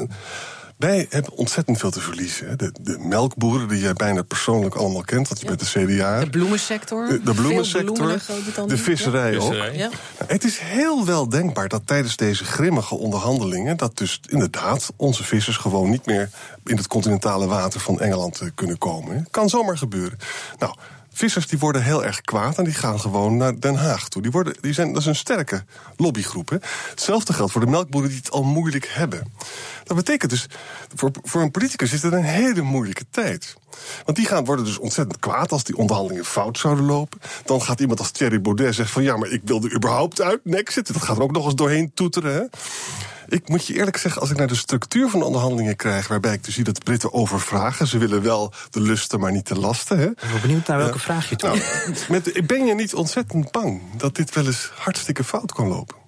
wij 0.77 1.07
hebben 1.09 1.33
ontzettend 1.33 1.77
veel 1.77 1.91
te 1.91 1.99
verliezen. 1.99 2.47
hè. 2.47 2.55
De, 2.55 2.71
de 2.81 2.97
melkboeren 2.99 3.67
die 3.67 3.79
jij 3.79 3.93
bijna 3.93 4.21
persoonlijk 4.21 4.75
allemaal 4.75 5.01
kent, 5.01 5.27
want 5.27 5.41
je 5.41 5.47
bent 5.47 5.59
de 5.59 5.65
CDA. 5.65 6.19
De 6.19 6.29
bloemensector. 6.29 7.07
De, 7.07 7.13
de 7.23 7.33
Veel 7.33 7.43
bloemensector, 7.43 8.07
de 8.67 8.77
visserij 8.77 9.37
ook. 9.37 9.41
Visserij. 9.41 9.77
Ja. 9.77 9.89
Nou, 10.19 10.31
het 10.31 10.43
is 10.43 10.57
heel 10.57 11.05
wel 11.05 11.29
denkbaar 11.29 11.67
dat 11.67 11.81
tijdens 11.87 12.15
deze 12.15 12.45
grimmige 12.45 12.95
onderhandelingen... 12.95 13.77
dat 13.77 13.97
dus 13.97 14.19
inderdaad 14.29 14.91
onze 14.95 15.23
vissers 15.23 15.57
gewoon 15.57 15.89
niet 15.89 16.05
meer... 16.05 16.29
in 16.65 16.77
het 16.77 16.87
continentale 16.87 17.47
water 17.47 17.79
van 17.79 17.99
Engeland 17.99 18.41
eh, 18.41 18.49
kunnen 18.55 18.77
komen. 18.77 19.15
Het 19.15 19.29
kan 19.31 19.49
zomaar 19.49 19.77
gebeuren. 19.77 20.17
Nou, 20.59 20.75
vissers 21.17 21.47
die 21.47 21.59
worden 21.59 21.83
heel 21.83 22.03
erg 22.03 22.21
kwaad 22.21 22.57
en 22.57 22.63
die 22.63 22.73
gaan 22.73 22.99
gewoon 22.99 23.37
naar 23.37 23.59
Den 23.59 23.75
Haag 23.75 24.09
toe. 24.09 24.21
Die 24.21 24.31
worden, 24.31 24.55
die 24.61 24.73
zijn, 24.73 24.93
dat 24.93 25.01
is 25.01 25.07
een 25.07 25.15
sterke 25.15 25.63
lobbygroep. 25.97 26.57
Hetzelfde 26.89 27.33
geldt 27.33 27.51
voor 27.51 27.61
de 27.61 27.67
melkboeren 27.67 28.09
die 28.09 28.19
het 28.19 28.31
al 28.31 28.43
moeilijk 28.43 28.87
hebben. 28.89 29.31
Dat 29.83 29.97
betekent 29.97 30.31
dus, 30.31 30.47
voor, 30.95 31.11
voor 31.23 31.41
een 31.41 31.51
politicus 31.51 31.93
is 31.93 32.01
het 32.01 32.13
een 32.13 32.23
hele 32.23 32.61
moeilijke 32.61 33.05
tijd. 33.09 33.55
Want 34.05 34.17
die 34.17 34.25
gaan 34.25 34.45
worden 34.45 34.65
dus 34.65 34.77
ontzettend 34.77 35.19
kwaad 35.19 35.51
als 35.51 35.63
die 35.63 35.77
onderhandelingen 35.77 36.25
fout 36.25 36.57
zouden 36.57 36.85
lopen. 36.85 37.19
Dan 37.45 37.61
gaat 37.61 37.79
iemand 37.79 37.99
als 37.99 38.11
Thierry 38.11 38.41
Baudet 38.41 38.75
zeggen 38.75 38.93
van 38.93 39.03
ja, 39.03 39.17
maar 39.17 39.29
ik 39.29 39.41
wilde 39.45 39.73
überhaupt 39.73 40.21
uit 40.21 40.39
Nexit. 40.43 40.93
Dat 40.93 41.03
gaat 41.03 41.17
er 41.17 41.23
ook 41.23 41.31
nog 41.31 41.45
eens 41.45 41.55
doorheen 41.55 41.91
toeteren. 41.93 42.33
Hè? 42.33 42.43
Ik 43.27 43.49
moet 43.49 43.65
je 43.67 43.73
eerlijk 43.73 43.97
zeggen, 43.97 44.21
als 44.21 44.29
ik 44.29 44.37
naar 44.37 44.47
de 44.47 44.55
structuur 44.55 45.09
van 45.09 45.19
de 45.19 45.25
onderhandelingen 45.25 45.75
krijg, 45.75 46.07
waarbij 46.07 46.33
ik 46.33 46.43
dus 46.43 46.53
zie 46.53 46.63
dat 46.63 46.75
de 46.75 46.81
Britten 46.83 47.13
overvragen, 47.13 47.87
ze 47.87 47.97
willen 47.97 48.21
wel 48.21 48.53
de 48.69 48.81
lusten, 48.81 49.19
maar 49.19 49.31
niet 49.31 49.47
de 49.47 49.59
lasten. 49.59 49.97
Hè? 49.97 50.07
Ik 50.07 50.31
ben 50.31 50.41
benieuwd 50.41 50.67
naar 50.67 50.77
welke 50.77 50.99
vraag 50.99 51.29
je 51.29 51.35
toe. 51.35 51.49
Nou, 51.49 51.61
met, 52.09 52.47
ben 52.47 52.65
je 52.65 52.73
niet 52.73 52.93
ontzettend 52.93 53.51
bang 53.51 53.81
dat 53.97 54.15
dit 54.15 54.33
wel 54.33 54.45
eens 54.45 54.71
hartstikke 54.75 55.23
fout 55.23 55.51
kan 55.51 55.67
lopen? 55.67 56.04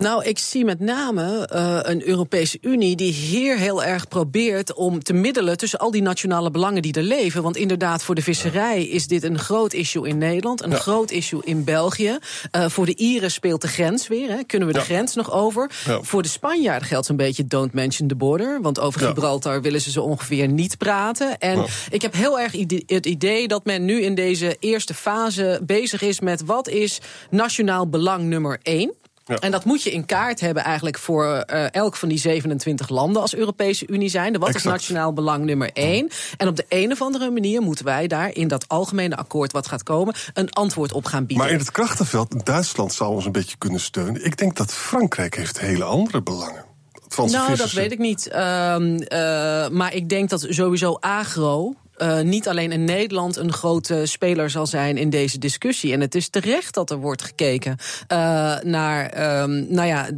Nou, 0.00 0.24
ik 0.24 0.38
zie 0.38 0.64
met 0.64 0.80
name 0.80 1.46
eh, 1.46 1.78
een 1.82 2.08
Europese 2.08 2.58
Unie 2.60 2.96
die 2.96 3.12
hier 3.12 3.56
heel 3.56 3.84
erg 3.84 4.08
probeert 4.08 4.74
om 4.74 5.02
te 5.02 5.12
middelen 5.12 5.56
tussen 5.56 5.78
al 5.78 5.90
die 5.90 6.02
nationale 6.02 6.50
belangen 6.50 6.82
die 6.82 6.92
er 6.92 7.02
leven. 7.02 7.42
Want 7.42 7.56
inderdaad, 7.56 8.02
voor 8.02 8.14
de 8.14 8.22
visserij 8.22 8.84
is 8.84 9.06
dit 9.06 9.22
een 9.22 9.38
groot 9.38 9.72
issue 9.72 10.08
in 10.08 10.18
Nederland, 10.18 10.62
een 10.62 10.74
groot 10.74 11.10
issue 11.10 11.40
in 11.44 11.64
België. 11.64 12.18
Eh, 12.50 12.68
voor 12.68 12.86
de 12.86 12.96
Ieren 12.96 13.30
speelt 13.30 13.60
de 13.62 13.68
grens 13.68 14.08
weer. 14.08 14.28
Hè. 14.28 14.42
Kunnen 14.44 14.68
we 14.68 14.74
de 14.74 14.80
Ja. 14.80 14.84
grens 14.84 15.14
nog 15.14 15.32
over? 15.32 15.70
Ja. 15.86 16.02
Voor 16.02 16.22
de 16.22 16.28
Spanjaarden 16.28 16.88
geldt 16.88 17.06
zo'n 17.06 17.16
beetje 17.16 17.46
don't 17.46 17.72
mention 17.72 18.08
the 18.08 18.16
border. 18.16 18.60
Want 18.62 18.80
over. 18.80 19.00
Gibraltar 19.00 19.62
willen 19.62 19.80
ze 19.80 19.90
zo 19.90 20.02
ongeveer 20.02 20.48
niet 20.48 20.78
praten. 20.78 21.38
En 21.38 21.64
ik 21.90 22.02
heb 22.02 22.14
heel 22.14 22.40
erg 22.40 22.52
het 22.86 23.06
idee 23.06 23.48
dat 23.48 23.64
men 23.64 23.84
nu 23.84 24.02
in 24.02 24.14
deze 24.14 24.56
eerste 24.60 24.94
fase 24.94 25.60
bezig 25.62 26.02
is 26.02 26.20
met 26.20 26.44
wat 26.44 26.68
is 26.68 27.00
nationaal 27.30 27.88
belang 27.88 28.24
nummer 28.24 28.58
één. 28.62 28.92
Ja. 29.30 29.38
En 29.38 29.50
dat 29.50 29.64
moet 29.64 29.82
je 29.82 29.92
in 29.92 30.06
kaart 30.06 30.40
hebben 30.40 30.64
eigenlijk 30.64 30.98
voor 30.98 31.26
eh, 31.26 31.72
elk 31.72 31.96
van 31.96 32.08
die 32.08 32.18
27 32.18 32.88
landen 32.88 33.22
als 33.22 33.34
Europese 33.34 33.86
Unie 33.86 34.08
zijn. 34.08 34.38
Wat 34.38 34.54
is 34.54 34.62
nationaal 34.62 35.12
belang 35.12 35.44
nummer 35.44 35.70
één? 35.72 36.10
En 36.36 36.48
op 36.48 36.56
de 36.56 36.64
een 36.68 36.92
of 36.92 37.02
andere 37.02 37.30
manier 37.30 37.60
moeten 37.60 37.84
wij 37.84 38.06
daar 38.06 38.34
in 38.34 38.48
dat 38.48 38.68
algemene 38.68 39.16
akkoord 39.16 39.52
wat 39.52 39.66
gaat 39.66 39.82
komen 39.82 40.14
een 40.34 40.50
antwoord 40.50 40.92
op 40.92 41.04
gaan 41.04 41.26
bieden. 41.26 41.44
Maar 41.44 41.54
in 41.54 41.60
het 41.60 41.70
krachtenveld, 41.70 42.46
Duitsland 42.46 42.92
zou 42.92 43.14
ons 43.14 43.24
een 43.24 43.32
beetje 43.32 43.56
kunnen 43.58 43.80
steunen. 43.80 44.24
Ik 44.24 44.36
denk 44.36 44.56
dat 44.56 44.74
Frankrijk 44.74 45.36
heeft 45.36 45.60
hele 45.60 45.84
andere 45.84 46.22
belangen. 46.22 46.64
Franse 47.08 47.36
nou, 47.36 47.56
dat 47.56 47.72
weet 47.72 47.92
ik 47.92 47.98
niet. 47.98 48.28
Ehm, 48.28 48.96
eh, 48.96 49.68
maar 49.68 49.94
ik 49.94 50.08
denk 50.08 50.28
dat 50.30 50.46
sowieso 50.48 50.96
agro. 51.00 51.74
Uh, 52.02 52.20
niet 52.20 52.48
alleen 52.48 52.72
in 52.72 52.84
Nederland 52.84 53.36
een 53.36 53.52
grote 53.52 54.06
speler 54.06 54.50
zal 54.50 54.66
zijn 54.66 54.96
in 54.96 55.10
deze 55.10 55.38
discussie. 55.38 55.92
En 55.92 56.00
het 56.00 56.14
is 56.14 56.28
terecht 56.28 56.74
dat 56.74 56.90
er 56.90 56.96
wordt 56.96 57.22
gekeken 57.22 57.76
uh, 58.12 58.18
naar 58.62 59.40
um, 59.42 59.66
nou 59.68 59.86
ja, 59.86 60.08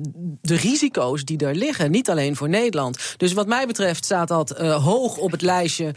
de 0.40 0.56
risico's 0.56 1.24
die 1.24 1.38
er 1.38 1.54
liggen. 1.54 1.90
Niet 1.90 2.10
alleen 2.10 2.36
voor 2.36 2.48
Nederland. 2.48 3.14
Dus 3.16 3.32
wat 3.32 3.46
mij 3.46 3.66
betreft 3.66 4.04
staat 4.04 4.28
dat 4.28 4.60
uh, 4.60 4.84
hoog 4.84 5.16
op 5.16 5.30
het 5.30 5.42
lijstje 5.42 5.94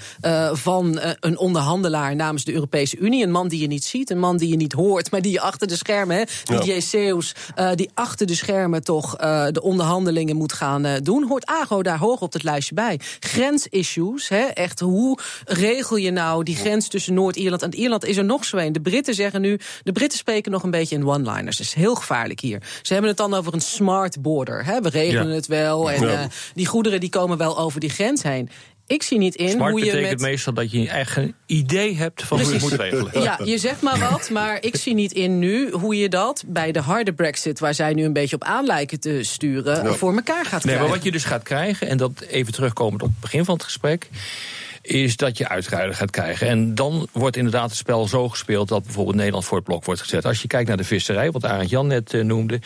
van 0.52 1.00
een 1.20 1.38
onderhandelaar 1.38 2.16
namens 2.16 2.44
de 2.44 2.54
Europese 2.54 2.98
Unie. 2.98 3.24
Een 3.24 3.32
man 3.32 3.48
die 3.48 3.60
je 3.60 3.68
niet 3.68 3.84
ziet, 3.84 4.10
een 4.10 4.20
man 4.20 4.38
die 4.38 4.50
je 4.50 4.56
niet 4.56 4.74
hoort, 4.74 5.12
maar 5.12 5.22
die 5.22 5.32
je 5.32 5.42
achter 5.42 5.68
de 5.68 5.76
schermen, 5.76 6.18
hè, 6.18 6.24
die. 6.60 6.82
Seus, 6.82 7.36
die 7.76 7.90
achter 7.94 8.28
de 8.28 8.36
schermen 8.36 8.84
toch 8.84 9.16
de 9.52 9.62
onderhandelingen 9.62 10.36
moet 10.36 10.54
gaan 10.54 10.86
doen. 11.04 11.28
Hoort 11.28 11.46
AGO 11.46 11.84
daar 11.84 11.98
hoog 11.98 12.22
op 12.22 12.34
het 12.34 12.44
lijstje 12.44 12.76
bij? 12.76 13.00
Grensissues, 13.20 14.30
hè, 14.30 14.44
echt 14.44 14.80
hoe 14.80 15.20
regel 15.76 15.96
je 15.96 16.12
nou 16.12 16.44
die 16.44 16.56
grens 16.56 16.88
tussen 16.88 17.14
Noord-Ierland 17.14 17.62
en 17.62 17.76
Ierland? 17.76 18.06
Is 18.06 18.18
er 18.18 18.26
nog 18.26 18.46
zo 18.46 18.58
een? 18.58 18.74
De 18.74 18.82
Britten 18.82 19.14
zeggen 19.14 19.42
nu, 19.42 19.60
de 19.84 19.92
Britten 19.92 20.18
spreken 20.18 20.52
nog 20.52 20.64
een 20.64 20.72
beetje 20.72 20.96
in 20.96 21.08
one-liners. 21.08 21.58
Dat 21.58 21.66
is 21.66 21.74
heel 21.74 21.96
gevaarlijk 21.96 22.40
hier. 22.40 22.62
Ze 22.82 22.94
hebben 22.94 23.10
het 23.10 23.20
dan 23.20 23.34
over 23.34 23.54
een 23.54 23.62
smart 23.62 24.22
border. 24.22 24.66
Hè? 24.66 24.82
We 24.82 24.90
regelen 24.90 25.28
ja. 25.28 25.34
het 25.34 25.48
wel 25.48 25.92
en 25.92 26.04
uh, 26.04 26.20
die 26.54 26.66
goederen 26.66 27.00
die 27.00 27.10
komen 27.10 27.38
wel 27.38 27.58
over 27.58 27.80
die 27.80 27.90
grens 27.90 28.24
heen. 28.24 28.50
Ik 28.88 29.04
zie 29.04 29.18
niet 29.18 29.36
in 29.36 29.50
Smart 29.50 29.72
hoe 29.72 29.80
je 29.80 29.86
betekent 29.86 30.22
met... 30.22 30.30
meestal 30.30 30.54
dat 30.54 30.72
je 30.72 30.78
een 30.78 30.88
eigen 30.88 31.36
idee 31.46 31.96
hebt 31.96 32.24
van 32.24 32.38
Precies. 32.38 32.62
hoe 32.62 32.72
je 32.72 32.84
het 32.84 32.92
moet 32.94 33.02
regelen. 33.02 33.24
Ja, 33.24 33.40
je 33.44 33.58
zegt 33.58 33.82
maar 33.82 34.00
wat, 34.00 34.30
maar 34.30 34.58
ik 34.62 34.76
zie 34.76 34.94
niet 34.94 35.12
in 35.12 35.40
nu 35.40 35.72
hoe 35.72 35.98
je 35.98 36.10
dat 36.10 36.44
bij 36.48 36.72
de 36.72 36.80
harde 36.80 37.14
brexit... 37.14 37.60
waar 37.60 37.74
zij 37.74 37.94
nu 37.94 38.04
een 38.04 38.14
beetje 38.14 38.36
op 38.36 38.44
aan 38.44 38.66
lijken 38.66 39.00
te 39.00 39.20
sturen, 39.24 39.84
ja. 39.84 39.94
voor 39.94 40.16
elkaar 40.16 40.46
gaat 40.46 40.62
krijgen. 40.62 40.70
Nee, 40.70 40.80
maar 40.80 40.90
wat 40.98 41.04
je 41.04 41.12
dus 41.12 41.24
gaat 41.24 41.44
krijgen, 41.44 41.88
en 41.88 41.98
dat 41.98 42.22
even 42.30 42.54
terugkomend 42.54 43.02
op 43.02 43.10
het 43.10 43.20
begin 43.20 43.46
van 43.46 43.54
het 43.54 43.64
gesprek 43.64 44.10
is 44.86 45.18
dat 45.18 45.38
je 45.38 45.48
uitruilen 45.48 45.96
gaat 45.96 46.12
krijgen. 46.12 46.48
En 46.48 46.76
dan 46.76 47.08
wordt 47.12 47.38
inderdaad 47.38 47.70
het 47.70 47.78
spel 47.78 48.08
zo 48.08 48.30
gespeeld 48.30 48.68
dat 48.68 48.84
bijvoorbeeld 48.84 49.16
Nederland 49.16 49.46
voor 49.46 49.58
het 49.58 49.66
blok 49.66 49.86
wordt 49.86 50.02
gezet. 50.02 50.26
Als 50.26 50.42
je 50.42 50.48
kijkt 50.48 50.68
naar 50.68 50.78
de 50.78 50.84
visserij, 50.84 51.32
wat 51.32 51.46
Arend 51.46 51.70
Jan 51.70 51.88
net 51.88 52.14
uh, 52.14 52.24
noemde, 52.24 52.60
30% 52.60 52.62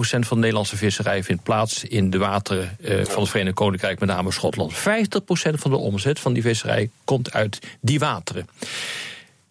van 0.00 0.20
de 0.20 0.34
Nederlandse 0.34 0.76
visserij 0.76 1.22
vindt 1.22 1.42
plaats 1.42 1.84
in 1.84 2.10
de 2.10 2.18
wateren 2.18 2.76
uh, 2.80 3.04
van 3.04 3.20
het 3.22 3.30
Verenigd 3.30 3.54
Koninkrijk, 3.54 4.00
met 4.00 4.08
name 4.08 4.32
Schotland. 4.32 4.72
50% 4.72 4.76
van 5.52 5.70
de 5.70 5.76
omzet 5.76 6.20
van 6.20 6.32
die 6.32 6.42
visserij 6.42 6.90
komt 7.04 7.32
uit 7.32 7.58
die 7.80 7.98
wateren. 7.98 8.48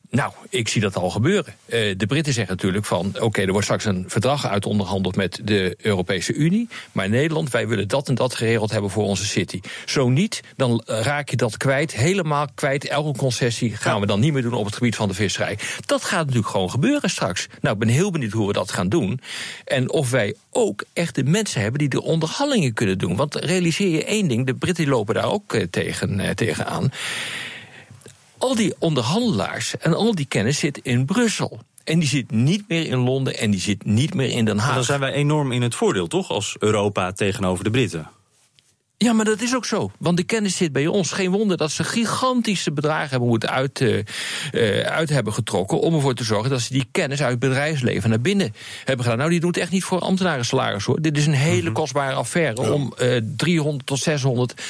Nou, 0.10 0.32
ik 0.50 0.68
zie 0.68 0.82
dat 0.82 0.96
al 0.96 1.10
gebeuren. 1.10 1.56
Uh, 1.66 1.94
de 1.98 2.06
Britten 2.06 2.34
zeggen 2.34 2.56
natuurlijk 2.56 2.86
van... 2.86 3.08
oké, 3.08 3.24
okay, 3.24 3.46
er 3.46 3.52
wordt 3.52 3.66
straks 3.66 3.86
een 3.86 4.06
verdrag 4.08 4.48
uitonderhandeld 4.48 5.16
met 5.16 5.40
de 5.44 5.78
Europese 5.82 6.34
Unie... 6.34 6.68
maar 6.92 7.10
Nederland, 7.10 7.50
wij 7.50 7.68
willen 7.68 7.88
dat 7.88 8.10
en 8.10 8.16
dat 8.16 8.36
geregeld 8.36 8.72
hebben 8.72 8.90
voor 8.90 9.04
onze 9.04 9.26
city. 9.26 9.62
Zo 9.86 10.10
niet, 10.10 10.42
dan 10.56 10.82
raak 10.86 11.30
je 11.30 11.36
dat 11.36 11.58
kwijt, 11.58 11.94
helemaal 11.96 12.48
kwijt. 12.56 12.88
Elke 12.88 13.18
concessie 13.18 13.76
gaan 13.76 14.00
we 14.00 14.06
dan 14.06 14.20
niet 14.20 14.34
meer 14.34 14.42
doen 14.42 14.54
op 14.54 14.66
het 14.66 14.76
gebied 14.76 14.96
van 14.96 15.08
de 15.08 15.14
visserij. 15.14 15.58
Dat 15.86 16.04
gaat 16.04 16.26
natuurlijk 16.26 16.52
gewoon 16.52 16.70
gebeuren 16.70 17.10
straks. 17.10 17.48
Nou, 17.62 17.74
ik 17.74 17.80
ben 17.80 17.90
heel 17.90 18.12
benieuwd 18.12 18.32
hoe 18.32 18.48
we 18.48 18.54
dat 18.54 18.72
gaan 18.72 18.90
doen. 18.90 19.22
En 19.66 19.92
of 19.92 20.10
wij 20.10 20.36
ook 20.52 20.84
echt 20.94 21.16
de 21.16 21.24
mensen 21.24 21.62
hebben 21.62 21.80
die 21.80 21.90
de 21.90 22.02
onderhandelingen 22.02 22.74
kunnen 22.74 22.98
doen. 22.98 23.16
Want 23.16 23.36
realiseer 23.36 23.90
je 23.90 24.04
één 24.04 24.28
ding, 24.28 24.46
de 24.46 24.54
Britten 24.54 24.88
lopen 24.88 25.14
daar 25.14 25.32
ook 25.32 25.54
uh, 25.54 25.64
tegen, 25.70 26.36
tegenaan 26.36 26.92
al 28.38 28.56
die 28.56 28.76
onderhandelaars 28.80 29.78
en 29.78 29.94
al 29.94 30.16
die 30.16 30.26
kennis 30.26 30.60
zit 30.60 30.80
in 30.84 31.06
Brussel. 31.06 31.60
En 31.84 32.00
die 32.00 32.08
zit 32.08 32.32
niet 32.32 32.64
meer 32.68 32.86
in 32.86 32.98
Londen 32.98 33.38
en 33.38 33.52
die 33.52 33.60
zit 33.60 33.86
niet 33.86 34.14
meer 34.14 34.30
in 34.30 34.46
Den 34.46 34.58
Haag. 34.58 34.70
En 34.70 34.76
dan 34.76 34.84
zijn 34.84 35.00
wij 35.00 35.12
enorm 35.12 35.52
in 35.52 35.62
het 35.62 35.76
voordeel, 35.76 36.08
toch, 36.08 36.30
als 36.30 36.56
Europa 36.60 37.12
tegenover 37.12 37.64
de 37.64 37.70
Britten? 37.70 38.10
Ja, 39.00 39.14
maar 39.14 39.26
dat 39.26 39.42
is 39.42 39.56
ook 39.56 39.66
zo. 39.66 39.92
Want 39.98 40.18
de 40.18 40.24
kennis 40.24 40.56
zit 40.56 40.72
bij 40.72 40.88
ons. 40.88 41.12
Geen 41.12 41.32
wonder 41.32 41.58
dat 41.58 41.72
ze 41.72 41.84
gigantische 41.84 42.72
bedragen 42.72 43.10
hebben 43.10 43.28
moeten 43.28 43.50
uit, 43.50 43.80
uh, 43.80 44.04
uit 44.80 45.10
hebben 45.10 45.34
getrokken. 45.34 45.80
om 45.80 45.94
ervoor 45.94 46.14
te 46.14 46.24
zorgen 46.24 46.50
dat 46.50 46.62
ze 46.62 46.74
die 46.74 46.88
kennis 46.92 47.22
uit 47.22 47.32
het 47.32 47.40
bedrijfsleven 47.40 48.10
naar 48.10 48.22
binnen 48.22 48.54
hebben 48.84 49.04
gedaan. 49.04 49.20
Nou, 49.20 49.30
die 49.30 49.40
doet 49.40 49.58
echt 49.58 49.72
niet 49.72 49.84
voor 49.84 50.00
ambtenaren 50.00 50.46
salaris 50.46 50.86
hoor. 50.86 51.02
Dit 51.02 51.18
is 51.18 51.26
een 51.26 51.34
hele 51.34 51.62
-hmm. 51.62 51.74
kostbare 51.74 52.16
affaire 52.16 52.74
om 52.74 52.94
uh, 53.02 53.22
300 53.36 53.86
tot 53.86 54.00
600 54.00 54.62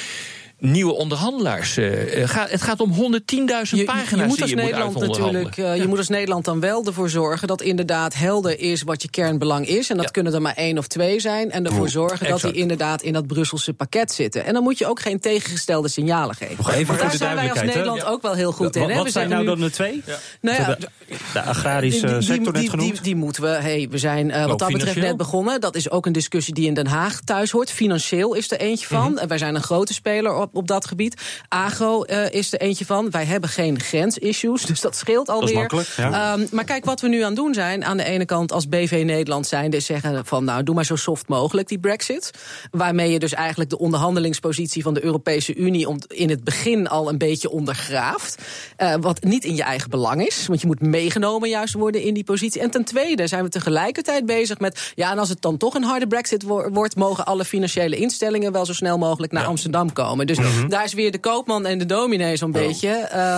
nieuwe 0.58 0.92
onderhandelaars. 0.92 1.76
Uh, 1.76 2.28
gaat, 2.28 2.50
het 2.50 2.62
gaat 2.62 2.80
om 2.80 2.92
110.000 2.92 2.98
pagina's 2.98 4.08
je 4.10 4.16
moet 4.16 4.28
als 4.28 4.36
die 4.36 4.48
je 4.48 4.54
Nederland 4.54 4.94
moet 4.94 5.06
natuurlijk, 5.06 5.56
uh, 5.56 5.64
ja. 5.64 5.72
Je 5.72 5.88
moet 5.88 5.98
als 5.98 6.08
Nederland 6.08 6.44
dan 6.44 6.60
wel 6.60 6.84
ervoor 6.84 7.10
zorgen 7.10 7.48
dat 7.48 7.62
inderdaad 7.62 8.14
helder 8.14 8.60
is 8.60 8.82
wat 8.82 9.02
je 9.02 9.10
kernbelang 9.10 9.66
is. 9.66 9.90
En 9.90 9.96
dat 9.96 10.04
ja. 10.04 10.10
kunnen 10.10 10.34
er 10.34 10.42
maar 10.42 10.54
één 10.54 10.78
of 10.78 10.86
twee 10.86 11.20
zijn. 11.20 11.50
En 11.50 11.66
ervoor 11.66 11.88
zorgen 11.88 12.28
dat 12.28 12.40
die 12.40 12.52
inderdaad 12.52 13.02
in 13.02 13.12
dat 13.12 13.26
Brusselse 13.26 13.72
pakket 13.72 14.12
zitten. 14.12 14.44
En 14.44 14.52
dan 14.52 14.62
moet 14.62 14.78
je 14.78 14.86
ook 14.86 15.00
geen 15.00 15.20
tegengestelde 15.20 15.88
signalen 15.88 16.34
geven. 16.34 16.56
Nog 16.56 16.70
even 16.70 16.86
Want 16.86 17.00
daar 17.00 17.16
zijn 17.16 17.34
wij 17.34 17.50
als 17.50 17.62
Nederland 17.62 18.04
ook 18.04 18.22
wel 18.22 18.34
heel 18.34 18.52
goed 18.52 18.76
in. 18.76 18.82
Wat, 18.82 18.90
hè? 18.90 18.96
wat 18.96 19.12
zijn 19.12 19.28
nou 19.28 19.44
dan 19.44 19.60
de 19.60 19.70
twee? 19.70 20.02
Nou 20.40 20.56
ja, 20.56 20.74
de, 20.74 20.88
de 21.32 21.42
agrarische 21.42 22.06
die, 22.06 22.14
die, 22.14 22.22
sector 22.22 22.52
net 22.52 22.70
genoemd? 22.70 22.92
Die, 22.92 23.02
die, 23.02 23.16
moeten 23.16 23.42
we, 23.42 23.48
hey, 23.48 23.88
we 23.90 23.98
zijn 23.98 24.28
uh, 24.28 24.46
wat 24.46 24.58
dat 24.58 24.72
betreft 24.72 24.96
net 24.96 25.16
begonnen. 25.16 25.60
Dat 25.60 25.76
is 25.76 25.90
ook 25.90 26.06
een 26.06 26.12
discussie 26.12 26.54
die 26.54 26.66
in 26.66 26.74
Den 26.74 26.86
Haag 26.86 27.20
thuis 27.20 27.50
hoort. 27.50 27.70
Financieel 27.70 28.34
is 28.34 28.50
er 28.50 28.58
eentje 28.58 28.86
van. 28.86 29.10
Mm 29.10 29.16
-hmm. 29.16 29.28
Wij 29.28 29.38
zijn 29.38 29.54
een 29.54 29.62
grote 29.62 29.94
speler 29.94 30.34
op, 30.34 30.47
op 30.52 30.68
dat 30.68 30.86
gebied. 30.86 31.22
Agro 31.48 32.04
uh, 32.06 32.30
is 32.30 32.52
er 32.52 32.60
eentje 32.60 32.84
van. 32.84 33.10
Wij 33.10 33.24
hebben 33.24 33.50
geen 33.50 33.80
grensissues, 33.80 34.62
dus 34.62 34.80
dat 34.80 34.96
scheelt 34.96 35.28
alweer. 35.28 35.68
Dat 35.68 35.86
ja. 35.96 36.32
um, 36.32 36.48
maar 36.50 36.64
kijk, 36.64 36.84
wat 36.84 37.00
we 37.00 37.08
nu 37.08 37.22
aan 37.22 37.34
doen 37.34 37.54
zijn, 37.54 37.84
aan 37.84 37.96
de 37.96 38.04
ene 38.04 38.24
kant 38.24 38.52
als 38.52 38.68
BV 38.68 39.02
Nederland 39.04 39.46
zijn, 39.46 39.70
is 39.70 39.86
zeggen 39.86 40.26
van 40.26 40.44
nou, 40.44 40.62
doe 40.62 40.74
maar 40.74 40.84
zo 40.84 40.96
soft 40.96 41.28
mogelijk 41.28 41.68
die 41.68 41.78
brexit. 41.78 42.30
Waarmee 42.70 43.12
je 43.12 43.18
dus 43.18 43.34
eigenlijk 43.34 43.70
de 43.70 43.78
onderhandelingspositie 43.78 44.82
van 44.82 44.94
de 44.94 45.04
Europese 45.04 45.54
Unie 45.54 45.88
om, 45.88 45.98
in 46.06 46.30
het 46.30 46.44
begin 46.44 46.88
al 46.88 47.08
een 47.08 47.18
beetje 47.18 47.50
ondergraaft. 47.50 48.42
Uh, 48.78 48.94
wat 49.00 49.22
niet 49.22 49.44
in 49.44 49.54
je 49.54 49.62
eigen 49.62 49.90
belang 49.90 50.26
is, 50.26 50.46
want 50.46 50.60
je 50.60 50.66
moet 50.66 50.80
meegenomen 50.80 51.48
juist 51.48 51.74
worden 51.74 52.02
in 52.02 52.14
die 52.14 52.24
positie. 52.24 52.60
En 52.60 52.70
ten 52.70 52.84
tweede 52.84 53.26
zijn 53.26 53.44
we 53.44 53.50
tegelijkertijd 53.50 54.26
bezig 54.26 54.58
met, 54.58 54.92
ja, 54.94 55.10
en 55.10 55.18
als 55.18 55.28
het 55.28 55.42
dan 55.42 55.56
toch 55.56 55.74
een 55.74 55.84
harde 55.84 56.06
brexit 56.06 56.42
wo 56.42 56.68
wordt, 56.70 56.96
mogen 56.96 57.26
alle 57.26 57.44
financiële 57.44 57.96
instellingen 57.96 58.52
wel 58.52 58.66
zo 58.66 58.72
snel 58.72 58.98
mogelijk 58.98 59.32
naar 59.32 59.42
ja. 59.42 59.48
Amsterdam 59.48 59.92
komen. 59.92 60.26
Dus 60.26 60.37
mm 60.44 60.58
-hmm. 60.58 60.68
daar 60.68 60.84
is 60.84 60.92
weer 60.92 61.12
de 61.12 61.18
koopman 61.18 61.66
en 61.66 61.78
de 61.78 61.86
dominee 61.86 62.36
zo'n 62.36 62.54
oh. 62.54 62.60
beetje. 62.60 62.88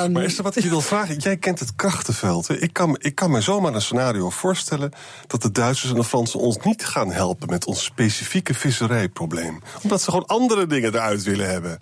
Um... 0.05 0.13
Maar 0.13 0.23
Esther, 0.23 0.45
wat 0.45 0.57
ik 0.57 0.63
je 0.63 0.69
wil 0.69 0.81
vragen, 0.81 1.17
jij 1.17 1.37
kent 1.37 1.59
het 1.59 1.77
krachtenveld. 1.77 2.49
Hè? 2.49 2.59
Ik, 2.59 2.73
kan, 2.73 2.97
ik 2.99 3.15
kan 3.15 3.31
me 3.31 3.41
zomaar 3.41 3.75
een 3.75 3.83
scenario 3.83 4.31
voorstellen 4.31 4.93
dat 5.27 5.43
de 5.43 5.51
Duitsers 5.51 5.91
en 5.91 5.97
de 5.97 6.05
Fransen 6.05 6.41
ons 6.41 6.57
niet 6.63 6.85
gaan 6.85 7.13
helpen 7.13 7.49
met 7.49 7.67
ons 7.67 7.85
specifieke 7.85 8.55
visserijprobleem. 8.55 9.61
Omdat 9.83 10.03
ze 10.03 10.11
gewoon 10.11 10.27
andere 10.27 10.67
dingen 10.67 10.95
eruit 10.95 11.23
willen 11.23 11.51
hebben. 11.51 11.79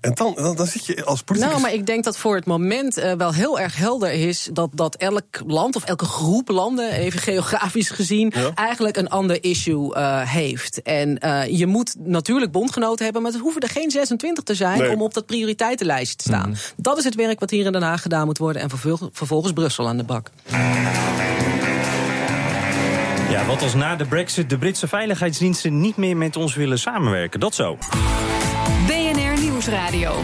En 0.00 0.14
dan, 0.14 0.34
dan, 0.34 0.56
dan 0.56 0.66
zit 0.66 0.86
je 0.86 1.04
als 1.04 1.22
politicus... 1.22 1.52
Nou, 1.52 1.62
maar 1.62 1.74
ik 1.74 1.86
denk 1.86 2.04
dat 2.04 2.16
voor 2.16 2.34
het 2.34 2.46
moment 2.46 2.98
uh, 2.98 3.12
wel 3.12 3.34
heel 3.34 3.58
erg 3.58 3.76
helder 3.76 4.12
is 4.12 4.48
dat, 4.52 4.70
dat 4.74 4.96
elk 4.96 5.24
land 5.46 5.76
of 5.76 5.84
elke 5.84 6.04
groep 6.04 6.48
landen, 6.48 6.92
even 6.92 7.20
geografisch 7.20 7.90
gezien, 7.90 8.32
ja. 8.34 8.50
eigenlijk 8.54 8.96
een 8.96 9.08
ander 9.08 9.44
issue 9.44 9.96
uh, 9.96 10.20
heeft. 10.20 10.82
En 10.82 11.18
uh, 11.24 11.46
je 11.46 11.66
moet 11.66 11.94
natuurlijk 11.98 12.52
bondgenoten 12.52 13.04
hebben, 13.04 13.22
maar 13.22 13.32
het 13.32 13.40
hoeven 13.40 13.60
er 13.60 13.68
geen 13.68 13.90
26 13.90 14.44
te 14.44 14.54
zijn 14.54 14.59
nee. 14.60 14.90
om 14.90 15.02
op 15.02 15.14
dat 15.14 15.26
prioriteitenlijst 15.26 16.18
te 16.18 16.24
staan. 16.24 16.48
Mm. 16.48 16.54
Dat 16.76 16.98
is 16.98 17.04
het 17.04 17.14
werk 17.14 17.40
wat 17.40 17.50
hier 17.50 17.66
in 17.66 17.72
Den 17.72 17.82
Haag 17.82 18.02
gedaan 18.02 18.26
moet 18.26 18.38
worden. 18.38 18.62
En 18.62 18.70
vervolgens 19.12 19.52
Brussel 19.52 19.88
aan 19.88 19.96
de 19.96 20.04
bak. 20.04 20.30
Ja, 23.30 23.46
wat 23.46 23.62
als 23.62 23.74
na 23.74 23.96
de 23.96 24.04
brexit 24.04 24.50
de 24.50 24.58
Britse 24.58 24.88
veiligheidsdiensten 24.88 25.80
niet 25.80 25.96
meer 25.96 26.16
met 26.16 26.36
ons 26.36 26.54
willen 26.54 26.78
samenwerken. 26.78 27.40
Dat 27.40 27.54
zo. 27.54 27.78
BNR 28.86 29.40
Nieuwsradio. 29.40 30.14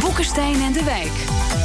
Boekenstein 0.00 0.62
en 0.62 0.72
de 0.72 0.84
Wijk. 0.84 1.57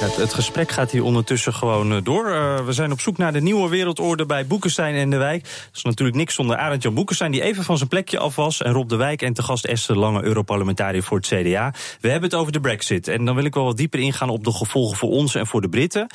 Het, 0.00 0.34
gesprek 0.34 0.70
gaat 0.70 0.90
hier 0.90 1.02
ondertussen 1.02 1.54
gewoon 1.54 2.00
door. 2.02 2.28
Uh, 2.28 2.64
we 2.64 2.72
zijn 2.72 2.92
op 2.92 3.00
zoek 3.00 3.16
naar 3.16 3.32
de 3.32 3.40
nieuwe 3.40 3.68
wereldorde 3.68 4.26
bij 4.26 4.46
Boekenstein 4.46 4.94
en 4.94 5.10
de 5.10 5.16
Wijk. 5.16 5.42
Dat 5.42 5.70
is 5.74 5.82
natuurlijk 5.82 6.16
niks 6.16 6.34
zonder 6.34 6.56
Arend-Jan 6.56 6.94
Boekenstein... 6.94 7.30
die 7.30 7.42
even 7.42 7.64
van 7.64 7.76
zijn 7.76 7.88
plekje 7.88 8.18
af 8.18 8.36
was. 8.36 8.62
En 8.62 8.72
Rob 8.72 8.88
de 8.88 8.96
Wijk 8.96 9.22
en 9.22 9.32
te 9.32 9.42
gast 9.42 9.64
Esther 9.64 9.98
Lange, 9.98 10.22
Europarlementariër 10.22 11.02
voor 11.02 11.16
het 11.16 11.26
CDA. 11.26 11.72
We 12.00 12.10
hebben 12.10 12.30
het 12.30 12.38
over 12.38 12.52
de 12.52 12.60
brexit. 12.60 13.08
En 13.08 13.24
dan 13.24 13.34
wil 13.34 13.44
ik 13.44 13.54
wel 13.54 13.64
wat 13.64 13.76
dieper 13.76 14.00
ingaan 14.00 14.28
op 14.28 14.44
de 14.44 14.52
gevolgen 14.52 14.96
voor 14.96 15.10
ons 15.10 15.34
en 15.34 15.46
voor 15.46 15.60
de 15.60 15.68
Britten. 15.68 16.06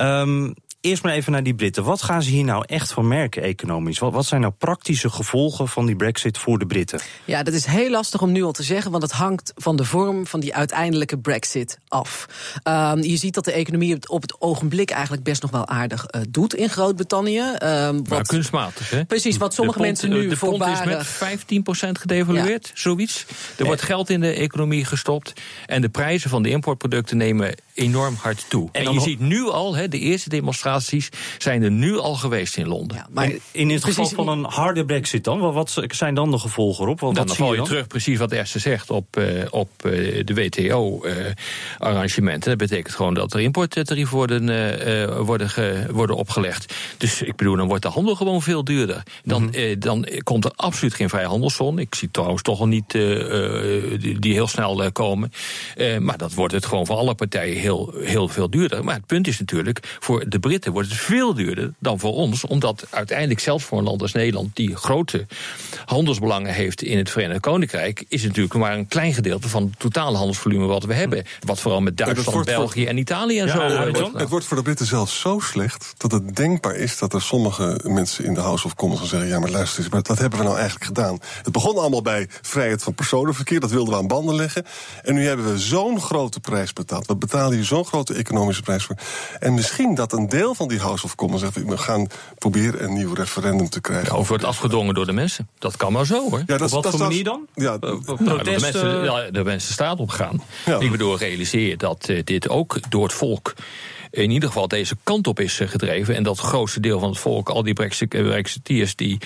Um, 0.00 0.54
Eerst 0.82 1.02
maar 1.02 1.12
even 1.12 1.32
naar 1.32 1.42
die 1.42 1.54
Britten. 1.54 1.84
Wat 1.84 2.02
gaan 2.02 2.22
ze 2.22 2.30
hier 2.30 2.44
nou 2.44 2.64
echt 2.66 2.92
van 2.92 3.08
merken 3.08 3.42
economisch? 3.42 3.98
Wat, 3.98 4.12
wat 4.12 4.26
zijn 4.26 4.40
nou 4.40 4.52
praktische 4.58 5.10
gevolgen 5.10 5.68
van 5.68 5.86
die 5.86 5.96
brexit 5.96 6.38
voor 6.38 6.58
de 6.58 6.66
Britten? 6.66 7.00
Ja, 7.24 7.42
dat 7.42 7.54
is 7.54 7.64
heel 7.64 7.90
lastig 7.90 8.22
om 8.22 8.32
nu 8.32 8.42
al 8.42 8.52
te 8.52 8.62
zeggen, 8.62 8.90
want 8.90 9.02
het 9.02 9.12
hangt 9.12 9.52
van 9.56 9.76
de 9.76 9.84
vorm 9.84 10.26
van 10.26 10.40
die 10.40 10.54
uiteindelijke 10.54 11.18
brexit 11.18 11.78
af. 11.88 12.26
Um, 12.68 13.02
je 13.02 13.16
ziet 13.16 13.34
dat 13.34 13.44
de 13.44 13.52
economie 13.52 14.08
op 14.08 14.22
het 14.22 14.40
ogenblik 14.40 14.90
eigenlijk 14.90 15.22
best 15.22 15.42
nog 15.42 15.50
wel 15.50 15.66
aardig 15.66 16.06
uh, 16.10 16.22
doet 16.28 16.54
in 16.54 16.68
Groot-Brittannië. 16.68 17.42
Um, 17.62 17.96
wat, 17.96 18.08
maar 18.08 18.22
kunstmatig, 18.22 18.90
hè? 18.90 19.04
Precies, 19.04 19.36
wat 19.36 19.54
sommige 19.54 19.78
pond, 19.78 19.88
mensen 19.88 20.10
nu 20.10 20.28
de 20.28 20.36
voorbaren... 20.36 20.98
is 20.98 21.18
met 21.20 21.86
15% 21.86 21.90
gedevalueerd, 22.00 22.66
ja. 22.66 22.72
zoiets. 22.74 23.26
Er 23.58 23.64
wordt 23.64 23.82
geld 23.82 24.10
in 24.10 24.20
de 24.20 24.32
economie 24.32 24.84
gestopt 24.84 25.32
en 25.66 25.80
de 25.80 25.88
prijzen 25.88 26.30
van 26.30 26.42
de 26.42 26.48
importproducten 26.48 27.16
nemen 27.16 27.54
enorm 27.74 28.14
hard 28.20 28.44
toe. 28.48 28.68
En, 28.72 28.92
je 28.92 29.00
ziet 29.00 29.20
nu 29.20 29.48
al, 29.48 29.76
hè, 29.76 29.88
de 29.88 29.98
eerste 29.98 30.28
demonstraties 30.28 31.08
zijn 31.38 31.62
er 31.62 31.70
nu 31.70 31.98
al 31.98 32.14
geweest 32.14 32.56
in 32.56 32.68
Londen. 32.68 32.96
Ja, 32.96 33.06
maar 33.10 33.30
in 33.50 33.70
het 33.70 33.84
geval 33.84 34.06
van 34.08 34.28
een 34.28 34.44
harde 34.44 34.84
brexit 34.84 35.24
dan, 35.24 35.40
wat- 35.52 35.76
zijn 35.88 36.14
dan 36.14 36.30
de 36.30 36.38
gevolgen 36.38 36.88
op? 36.88 37.00
Wat, 37.00 37.14
Dan, 37.14 37.26
dan 37.26 37.36
val 37.36 37.50
je 37.50 37.56
dan? 37.56 37.66
terug 37.66 37.86
precies 37.86 38.18
wat 38.18 38.32
Esther 38.32 38.60
zegt 38.60 38.90
op, 38.90 39.16
eh, 39.16 39.24
op 39.50 39.70
eh, 39.84 39.90
de 40.24 40.34
WTO-arrangementen. 40.34 42.48
dat 42.50 42.58
betekent 42.68 42.94
gewoon 42.94 43.14
dat 43.14 43.34
er 43.34 43.40
importtarieven 43.40 44.16
worden, 44.16 44.48
eh, 44.48 45.02
eh, 45.02 45.18
worden, 45.18 45.50
ge- 45.50 45.86
worden 45.90 46.16
opgelegd. 46.16 46.74
Dus 46.98 47.22
ik 47.22 47.36
bedoel, 47.36 47.56
dan 47.56 47.68
wordt 47.68 47.82
de 47.82 47.88
handel 47.88 48.14
gewoon 48.14 48.42
veel 48.42 48.64
duurder. 48.64 49.02
Dan, 49.24 49.42
Mhm. 49.44 49.54
eh, 49.54 49.76
dan 49.78 50.06
komt 50.22 50.44
er 50.44 50.52
absoluut 50.56 50.94
geen 50.94 51.08
vrijhandelszone. 51.08 51.80
Ik 51.80 51.94
zie 51.94 52.08
trouwens 52.10 52.42
toch 52.42 52.60
al 52.60 52.66
niet 52.66 52.94
eh, 52.94 53.82
eh, 53.82 54.00
die, 54.00 54.18
die 54.18 54.32
heel 54.32 54.46
snel 54.48 54.82
eh, 54.84 54.90
komen. 54.92 55.32
Eh, 55.76 55.98
maar 55.98 56.18
dat 56.18 56.34
wordt 56.34 56.54
het 56.54 56.66
gewoon 56.66 56.86
voor 56.86 56.96
alle 56.96 57.14
partijen 57.14 57.60
heel, 57.62 57.94
heel 58.00 58.28
veel 58.28 58.50
duurder. 58.50 58.84
Maar 58.84 58.94
het 58.94 59.06
punt 59.06 59.26
is 59.26 59.38
natuurlijk, 59.38 59.96
voor 60.00 60.28
de 60.28 60.38
Britten 60.38 60.72
wordt 60.72 60.88
het 60.88 60.98
veel 60.98 61.34
duurder 61.34 61.72
dan 61.78 61.98
voor 61.98 62.12
ons. 62.14 62.44
Omdat 62.46 62.86
uiteindelijk 62.90 63.40
zelfs 63.40 63.64
voor 63.64 63.78
een 63.78 63.84
land 63.84 64.02
als 64.02 64.12
Nederland, 64.12 64.56
die 64.56 64.76
grote 64.76 65.26
handelsbelangen 65.84 66.52
heeft 66.54 66.82
in 66.82 66.98
het 66.98 67.10
Verenigd 67.10 67.40
Koninkrijk, 67.40 68.04
is 68.08 68.18
het 68.20 68.28
natuurlijk 68.28 68.54
maar 68.54 68.76
een 68.78 68.88
klein 68.88 69.14
gedeelte 69.14 69.48
van 69.48 69.62
het 69.62 69.78
totale 69.78 70.16
handelsvolume 70.16 70.66
wat 70.66 70.84
we 70.84 70.94
hebben. 70.94 71.24
Wat 71.46 71.60
vooral 71.60 71.80
met 71.80 71.96
Duitsland, 71.96 72.44
België 72.44 72.86
en 72.86 72.96
Italië 72.98 73.38
en 73.40 73.46
Ja, 73.46 73.52
zo. 73.52 73.62
ja, 73.62 73.68
eh, 73.68 73.78
wordt- 73.82 73.98
wel. 73.98 74.12
Het 74.14 74.28
wordt 74.28 74.44
voor 74.46 74.56
de 74.56 74.62
Britten 74.62 74.86
zelfs 74.86 75.20
zo 75.20 75.38
slecht 75.38 75.94
dat 75.96 76.12
het 76.12 76.36
denkbaar 76.36 76.76
is 76.76 76.98
dat 76.98 77.14
er 77.14 77.22
sommige 77.22 77.80
mensen 77.82 78.24
in 78.24 78.34
de 78.34 78.40
House 78.40 78.66
of 78.66 78.74
Commons 78.74 79.00
gaan 79.00 79.08
zeggen: 79.08 79.28
ja, 79.28 79.38
maar 79.38 79.50
luister 79.50 79.78
eens, 79.82 79.88
maar 79.92 80.02
wat 80.02 80.18
hebben 80.18 80.38
we 80.38 80.44
nou 80.44 80.56
eigenlijk 80.56 80.84
gedaan? 80.86 81.18
Het 81.42 81.52
begon 81.52 81.76
allemaal 81.78 82.02
bij 82.02 82.26
vrijheid 82.42 82.82
van 82.82 82.94
personenverkeer, 82.94 83.60
dat 83.60 83.70
wilden 83.70 83.92
we 83.94 84.00
aan 84.00 84.06
banden 84.06 84.34
leggen. 84.34 84.64
En 85.02 85.14
nu 85.14 85.26
hebben 85.26 85.52
we 85.52 85.58
zo'n 85.58 86.00
grote 86.00 86.40
prijs 86.40 86.72
betaald. 86.72 87.06
We 87.06 87.16
betalen 87.16 87.51
hier 87.54 87.64
zo'n 87.64 87.84
grote 87.84 88.14
economische 88.14 88.62
prijs 88.62 88.84
voor. 88.84 88.96
En 89.38 89.54
misschien 89.54 89.94
dat 89.94 90.12
een 90.12 90.28
deel 90.28 90.54
van 90.54 90.68
die 90.68 90.78
House 90.78 91.04
of 91.04 91.14
Commons 91.14 91.42
zegt: 91.42 91.64
we 91.64 91.78
gaan 91.78 92.06
proberen 92.38 92.84
een 92.84 92.92
nieuw 92.92 93.14
referendum 93.14 93.68
te 93.68 93.80
krijgen. 93.80 94.16
Of 94.16 94.28
wordt 94.28 94.44
afgedwongen 94.44 94.94
door 94.94 95.06
de 95.06 95.12
mensen. 95.12 95.48
Dat 95.58 95.76
kan 95.76 95.92
maar 95.92 96.06
zo 96.06 96.30
hoor. 96.30 96.42
Ja, 96.46 96.56
dat, 96.56 96.62
Op 96.62 96.70
wat 96.70 96.82
dat 96.82 96.92
voor 96.92 97.00
is- 97.00 97.06
manier 97.08 97.24
dan? 97.24 97.46
Ja, 97.54 97.76
Nou, 97.80 98.02
dat 98.04 98.18
de 98.18 98.24
Protesten- 98.24 98.60
mensen, 98.60 99.04
ja, 99.04 99.30
de 99.30 99.44
mensen 99.44 99.68
de 99.68 99.72
straat 99.74 99.98
op 99.98 100.08
gaan. 100.10 100.42
Ja. 100.66 100.78
Ik 100.78 100.90
bedoel, 100.90 101.18
realiseer 101.18 101.78
dat 101.78 102.08
eh, 102.08 102.20
dit 102.24 102.48
ook 102.48 102.78
door 102.88 103.02
het 103.02 103.12
volk 103.12 103.54
in 104.10 104.30
ieder 104.30 104.48
geval 104.48 104.68
deze 104.68 104.96
kant 105.02 105.26
op 105.26 105.40
is 105.40 105.60
eh, 105.60 105.68
gedreven. 105.68 106.14
En 106.14 106.22
dat 106.22 106.36
het 106.36 106.46
grootste 106.46 106.80
deel 106.80 106.98
van 107.00 107.08
het 107.08 107.18
volk, 107.18 107.48
al 107.48 107.62
die 107.62 107.74
Brexit- 107.74 108.14
eh, 108.14 108.22
Brexiteers, 108.22 108.96
die 108.96 109.18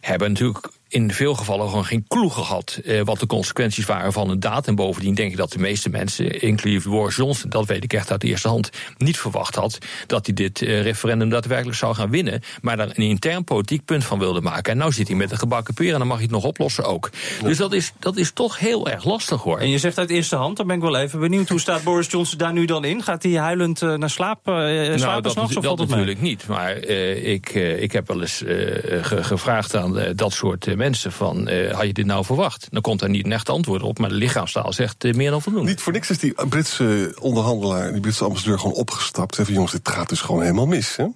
hebben 0.00 0.28
natuurlijk 0.32 0.68
in 0.90 1.12
veel 1.12 1.34
gevallen 1.34 1.68
gewoon 1.68 1.84
geen 1.84 2.04
kloe 2.08 2.30
gehad 2.30 2.80
eh, 2.84 3.00
wat 3.04 3.20
de 3.20 3.26
consequenties 3.26 3.84
waren 3.86 4.12
van 4.12 4.30
een 4.30 4.40
daad. 4.40 4.66
En 4.66 4.74
bovendien 4.74 5.14
denk 5.14 5.30
ik 5.30 5.36
dat 5.36 5.52
de 5.52 5.58
meeste 5.58 5.88
mensen, 5.88 6.40
inclusief 6.40 6.84
Boris 6.84 7.16
Johnson, 7.16 7.50
dat 7.50 7.66
weet 7.66 7.84
ik 7.84 7.92
echt 7.92 8.10
uit 8.10 8.20
de 8.20 8.26
eerste 8.26 8.48
hand, 8.48 8.70
niet 8.98 9.18
verwacht 9.18 9.54
had 9.54 9.78
dat 10.06 10.26
hij 10.26 10.34
dit 10.34 10.62
eh, 10.62 10.82
referendum 10.82 11.28
daadwerkelijk 11.30 11.76
zou 11.76 11.94
gaan 11.94 12.10
winnen. 12.10 12.42
Maar 12.62 12.76
daar 12.76 12.88
een 12.88 12.94
intern 12.94 13.44
politiek 13.44 13.84
punt 13.84 14.04
van 14.04 14.18
wilde 14.18 14.40
maken. 14.40 14.72
En 14.72 14.78
nou 14.78 14.92
zit 14.92 15.08
hij 15.08 15.16
met 15.16 15.30
een 15.30 15.38
gebakken 15.38 15.74
peer 15.74 15.92
en 15.92 15.98
dan 15.98 16.06
mag 16.06 16.16
hij 16.16 16.24
het 16.26 16.34
nog 16.34 16.44
oplossen 16.44 16.84
ook. 16.84 17.10
Dus 17.42 17.56
dat 17.56 17.72
is, 17.72 17.92
dat 17.98 18.16
is 18.16 18.30
toch 18.32 18.58
heel 18.58 18.88
erg 18.88 19.04
lastig 19.04 19.42
hoor. 19.42 19.58
En 19.58 19.70
je 19.70 19.78
zegt 19.78 19.98
uit 19.98 20.10
eerste 20.10 20.36
hand, 20.36 20.56
dan 20.56 20.66
ben 20.66 20.76
ik 20.76 20.82
wel 20.82 20.96
even 20.96 21.20
benieuwd. 21.20 21.48
Hoe 21.48 21.60
staat 21.60 21.82
Boris 21.82 22.06
Johnson 22.10 22.38
daar 22.38 22.52
nu 22.52 22.64
dan 22.64 22.84
in? 22.84 23.02
Gaat 23.02 23.22
hij 23.22 23.32
huilend 23.32 23.82
eh, 23.82 23.94
naar 23.94 24.10
slaap, 24.10 24.40
slapen 24.44 24.98
Nou, 24.98 25.20
dat, 25.22 25.32
s'nachts, 25.32 25.56
of 25.56 25.62
dat 25.64 25.78
mee? 25.78 25.86
natuurlijk 25.88 26.20
niet. 26.20 26.46
Maar 26.46 26.76
ik, 26.76 27.48
ik 27.54 27.92
heb 27.92 28.08
wel 28.08 28.20
eens 28.20 28.36
ge- 28.36 29.22
gevraagd 29.24 29.76
aan 29.76 30.12
dat 30.14 30.32
soort 30.32 30.76
mensen 30.80 31.12
van... 31.12 31.48
eh, 31.48 31.72
had 31.74 31.86
je 31.86 31.92
dit 31.92 32.06
nou 32.06 32.24
verwacht? 32.24 32.66
Dan 32.70 32.82
komt 32.82 33.00
daar 33.00 33.08
niet 33.10 33.24
een 33.24 33.32
echt 33.32 33.48
antwoord 33.48 33.82
op, 33.82 33.98
maar 33.98 34.08
de 34.08 34.14
lichaamstaal 34.14 34.72
zegt 34.72 35.04
eh, 35.04 35.14
meer 35.14 35.30
dan 35.30 35.42
voldoende. 35.42 35.68
Niet 35.70 35.80
voor 35.80 35.92
niks 35.92 36.10
is 36.10 36.18
die 36.18 36.34
Britse 36.48 37.16
onderhandelaar, 37.20 37.92
die 37.92 38.00
Britse 38.00 38.24
ambassadeur, 38.24 38.58
gewoon 38.58 38.74
opgestapt. 38.76 39.38
Even 39.38 39.52
jongens, 39.52 39.72
dit 39.72 39.88
gaat 39.88 40.08
dus 40.08 40.20
gewoon 40.20 40.42
helemaal 40.42 40.66
mis. 40.66 40.96
Hè? 40.96 41.06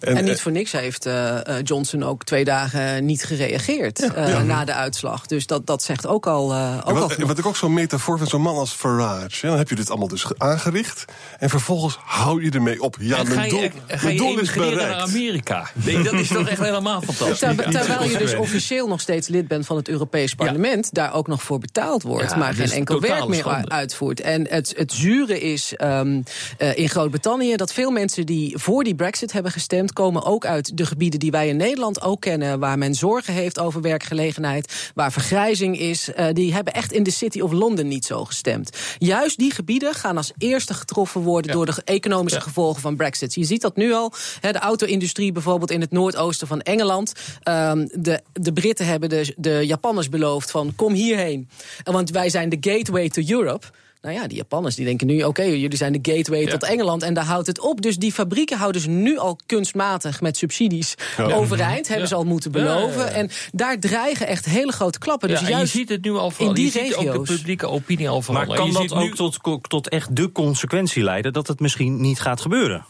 En 0.00 0.24
niet 0.24 0.34
eh, 0.36 0.40
voor 0.42 0.52
niks 0.52 0.72
heeft 0.72 1.06
eh, 1.06 1.46
eh, 1.48 1.64
Johnson 1.64 2.02
ook 2.02 2.24
twee 2.24 2.44
dagen 2.44 3.04
niet 3.04 3.24
gereageerd 3.24 4.12
eh, 4.14 4.28
ja. 4.28 4.42
na 4.42 4.64
de 4.64 4.74
uitslag. 4.74 5.26
Dus 5.26 5.46
dat, 5.46 5.66
dat 5.66 5.82
zegt 5.82 6.06
ook 6.06 6.26
al. 6.26 6.52
eh, 6.52 6.78
ook 6.84 6.98
wat, 7.26 7.38
ik 7.38 7.46
ook 7.46 7.56
zo'n 7.56 7.74
metafoor 7.74 8.16
vind, 8.18 8.30
zo'n 8.30 8.40
man 8.40 8.56
als 8.56 8.70
Farage. 8.72 9.38
hè, 9.40 9.48
Dan 9.48 9.58
heb 9.58 9.68
je 9.68 9.74
dit 9.74 9.88
allemaal 9.90 10.08
dus 10.08 10.24
ge- 10.24 10.34
aangericht. 10.38 11.04
En 11.38 11.50
vervolgens 11.50 11.98
hou 12.04 12.44
je 12.44 12.50
ermee 12.50 12.82
op. 12.82 12.96
Ja, 13.00 13.16
En 13.18 13.24
mijn 13.28 13.38
ga 13.38 13.44
je, 13.44 13.50
doel, 13.50 13.60
en 13.86 13.98
ga 13.98 14.04
mijn 14.04 14.14
je 14.16 14.20
doel 14.20 14.38
is 14.38 14.54
naar. 14.54 14.94
Amerika? 14.94 15.68
Nee, 15.72 16.02
dat 16.02 16.12
is 16.12 16.28
toch 16.28 16.48
echt 16.48 16.60
helemaal 16.60 17.02
fantastisch. 17.12 17.38
Terwijl 17.70 18.08
je 18.10 18.18
dus 18.18 18.34
officieel 18.34 18.86
nog 18.94 19.02
steeds 19.02 19.28
lid 19.28 19.48
bent 19.48 19.66
van 19.66 19.76
het 19.76 19.88
Europees 19.88 20.34
Parlement, 20.34 20.94
daar 20.94 21.14
ook 21.14 21.26
nog 21.26 21.42
voor 21.42 21.58
betaald 21.58 22.02
wordt, 22.02 22.30
Ja, 22.30 22.36
maar 22.36 22.54
geen 22.54 22.70
enkel 22.70 23.00
werk 23.00 23.26
meer 23.26 23.38
schande. 23.38 23.68
uitvoert. 23.68 24.20
En 24.20 24.46
het, 24.48 24.72
het 24.76 24.92
zure 24.92 25.40
is 25.40 25.74
ehm, 25.76 26.20
eh, 26.58 26.78
in 26.78 26.88
Groot-Brittannië 26.88 27.56
dat 27.56 27.72
veel 27.72 27.90
mensen 27.90 28.26
die 28.26 28.58
voor 28.58 28.84
die 28.84 28.94
Brexit 28.94 29.32
hebben 29.32 29.52
gestemd, 29.52 29.92
komen 29.92 30.24
ook 30.24 30.46
uit 30.46 30.76
de 30.76 30.86
gebieden 30.86 31.20
die 31.20 31.30
wij 31.30 31.48
in 31.48 31.56
Nederland 31.56 32.02
ook 32.02 32.20
kennen, 32.20 32.58
waar 32.58 32.78
men 32.78 32.94
zorgen 32.94 33.34
heeft 33.34 33.58
over 33.58 33.80
werkgelegenheid, 33.80 34.90
waar 34.94 35.12
vergrijzing 35.12 35.78
is. 35.78 36.12
eh, 36.12 36.26
die 36.32 36.52
hebben 36.54 36.72
echt 36.72 36.92
in 36.92 37.02
de 37.02 37.10
City 37.10 37.40
of 37.40 37.52
London 37.52 37.88
niet 37.88 38.04
zo 38.04 38.24
gestemd. 38.24 38.76
Juist 38.98 39.38
die 39.38 39.52
gebieden 39.52 39.94
gaan 39.94 40.16
als 40.16 40.32
eerste 40.38 40.74
getroffen 40.74 41.20
worden 41.20 41.52
door 41.52 41.66
de 41.66 41.74
economische 41.84 42.40
gevolgen 42.40 42.80
van 42.80 42.96
Brexit. 42.96 43.34
Je 43.34 43.44
ziet 43.44 43.60
dat 43.62 43.76
nu 43.76 43.92
al. 43.92 44.12
De 44.40 44.58
auto-industrie 44.58 45.32
bijvoorbeeld 45.32 45.70
in 45.70 45.80
het 45.80 45.90
noordoosten 45.90 46.46
van 46.46 46.60
Engeland. 46.60 47.12
Ehm, 47.42 47.86
de, 47.92 48.20
de 48.32 48.52
Britten 48.52 48.83
hebben 48.84 49.08
de, 49.08 49.34
de 49.36 49.66
Japanners 49.66 50.08
beloofd 50.08 50.50
van 50.50 50.72
kom 50.76 50.92
hierheen. 50.92 51.48
En 51.84 51.92
Want 51.92 52.10
wij 52.10 52.28
zijn 52.30 52.48
de 52.48 52.56
gateway 52.60 53.08
to 53.08 53.22
Europe. 53.26 53.66
Nou 54.02 54.16
ja, 54.16 54.26
die 54.26 54.36
Japanners 54.36 54.74
die 54.74 54.84
denken 54.84 55.06
nu, 55.06 55.22
oké, 55.22 55.42
jullie 55.42 55.76
zijn 55.76 56.00
de 56.00 56.12
gateway 56.12 56.40
Ja. 56.42 56.50
tot 56.50 56.62
Engeland 56.62 57.02
en 57.02 57.14
daar 57.14 57.24
houdt 57.24 57.46
het 57.46 57.60
op. 57.60 57.80
Dus 57.82 57.96
die 57.96 58.12
fabrieken 58.12 58.58
houden 58.58 58.80
ze 58.80 58.88
nu 58.88 59.18
al 59.18 59.38
kunstmatig 59.46 60.20
met 60.20 60.36
subsidies 60.36 60.94
overeind, 61.18 61.88
hebben 61.88 62.08
ze 62.08 62.14
al 62.14 62.24
moeten 62.24 62.52
Ja, 62.52 62.58
ja, 62.58 62.64
ja. 62.66 62.74
beloven. 62.74 63.12
En 63.14 63.30
daar 63.52 63.78
dreigen 63.78 64.26
echt 64.26 64.44
hele 64.44 64.72
grote 64.72 64.98
klappen. 64.98 65.28
Dus 65.28 65.40
juist 65.40 65.72
je 65.72 65.78
ziet 65.78 65.88
het 65.88 66.02
nu 66.04 66.10
al 66.12 66.30
vooral. 66.30 66.48
in 66.48 66.54
die 66.54 66.64
je 66.64 66.70
ziet 66.70 66.94
ook 66.94 67.04
regio's. 67.04 67.28
de 67.28 67.34
publieke 67.34 67.66
opinie 67.68 68.08
al 68.08 68.14
Maar 68.14 68.22
veranderen. 68.24 68.56
kan 68.56 68.72
dat 68.72 68.82
ziet 68.82 68.94
nu- 68.94 69.02
ook 69.04 69.14
tot, 69.14 69.68
tot 69.68 69.88
echt 69.88 70.16
de 70.16 70.32
consequentie 70.32 71.02
leiden 71.02 71.32
dat 71.32 71.46
het 71.46 71.60
misschien 71.60 72.00
niet 72.00 72.20
gaat 72.20 72.40
gebeuren? 72.40 72.84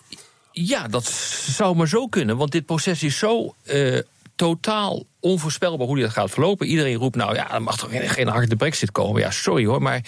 Ja, 0.53 0.89
dat 0.89 1.05
zou 1.51 1.77
maar 1.77 1.89
zo 1.89 2.07
kunnen. 2.07 2.37
Want 2.37 2.53
dit 2.53 2.67
proces 2.67 3.03
is 3.03 3.19
zo 3.19 3.55
eh, 3.65 3.99
totaal 4.37 5.03
onvoorspelbaar 5.21 5.87
hoe 5.87 5.97
dit 5.97 6.11
gaat 6.11 6.31
verlopen. 6.31 6.67
Iedereen 6.67 6.97
roept 6.97 7.17
nou, 7.17 7.35
ja, 7.35 7.55
er 7.55 7.63
mag 7.63 7.77
toch 7.77 7.91
geen, 7.91 8.09
geen 8.09 8.29
harde 8.29 8.57
brexit 8.57 8.93
komen. 8.93 9.21
Ja, 9.21 9.31
sorry 9.31 9.65
hoor, 9.67 9.83
maar... 9.83 10.05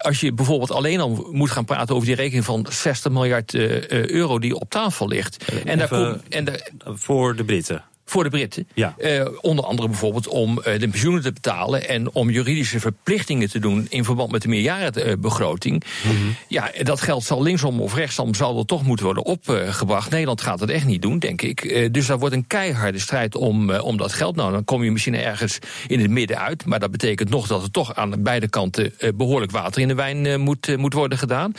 Als 0.00 0.20
je 0.20 0.32
bijvoorbeeld 0.32 0.70
alleen 0.70 1.00
al 1.00 1.28
moet 1.30 1.50
gaan 1.50 1.64
praten 1.64 1.94
over 1.94 2.06
die 2.06 2.16
rekening 2.16 2.44
van 2.44 2.66
60 2.70 3.12
miljard 3.12 3.54
eh, 3.54 3.76
eh, 3.76 4.08
euro 4.08 4.38
die 4.38 4.54
op 4.54 4.70
tafel 4.70 5.08
ligt. 5.08 5.44
En, 5.64 5.78
daar 5.78 5.88
komt, 5.88 6.28
en 6.28 6.44
daar, 6.44 6.70
Voor 6.84 7.36
de 7.36 7.44
Britten. 7.44 7.84
Voor 8.10 8.24
de 8.24 8.30
Britten. 8.30 8.68
Ja. 8.74 8.94
Eh, 8.98 9.26
onder 9.40 9.64
andere 9.64 9.88
bijvoorbeeld 9.88 10.28
om 10.28 10.58
eh, 10.58 10.78
de 10.78 10.88
pensioenen 10.88 11.22
te 11.22 11.32
betalen 11.32 11.88
en 11.88 12.12
om 12.12 12.30
juridische 12.30 12.80
verplichtingen 12.80 13.50
te 13.50 13.58
doen 13.58 13.86
in 13.88 14.04
verband 14.04 14.30
met 14.32 14.42
de 14.42 14.48
meerjarenbegroting. 14.48 15.84
Mhm. 16.04 16.14
Ja, 16.48 16.70
dat 16.82 17.00
geld 17.00 17.24
zal 17.24 17.42
linksom 17.42 17.80
of 17.80 17.94
rechtsom 17.94 18.34
zal 18.34 18.58
er 18.58 18.66
toch 18.66 18.84
moeten 18.84 19.04
worden 19.04 19.24
opgebracht. 19.24 20.10
Nederland 20.10 20.40
gaat 20.40 20.60
het 20.60 20.70
echt 20.70 20.86
niet 20.86 21.02
doen, 21.02 21.18
denk 21.18 21.42
ik. 21.42 21.64
Eh, 21.64 21.88
dus 21.90 22.06
daar 22.06 22.18
wordt 22.18 22.34
een 22.34 22.46
keiharde 22.46 22.98
strijd 22.98 23.34
om, 23.34 23.70
eh, 23.70 23.84
om 23.84 23.96
dat 23.96 24.12
geld. 24.12 24.36
Nou, 24.36 24.52
dan 24.52 24.64
kom 24.64 24.84
je 24.84 24.90
misschien 24.90 25.14
ergens 25.14 25.58
in 25.86 26.00
het 26.00 26.10
midden 26.10 26.38
uit. 26.38 26.64
Maar 26.64 26.80
dat 26.80 26.90
betekent 26.90 27.28
nog 27.28 27.46
dat 27.46 27.62
er 27.62 27.70
toch 27.70 27.94
aan 27.94 28.22
beide 28.22 28.48
kanten 28.48 28.98
eh, 28.98 29.10
behoorlijk 29.14 29.52
water 29.52 29.82
in 29.82 29.88
de 29.88 29.94
wijn 29.94 30.26
eh, 30.26 30.36
moet, 30.36 30.76
moet 30.76 30.92
worden 30.92 31.18
gedaan. 31.18 31.52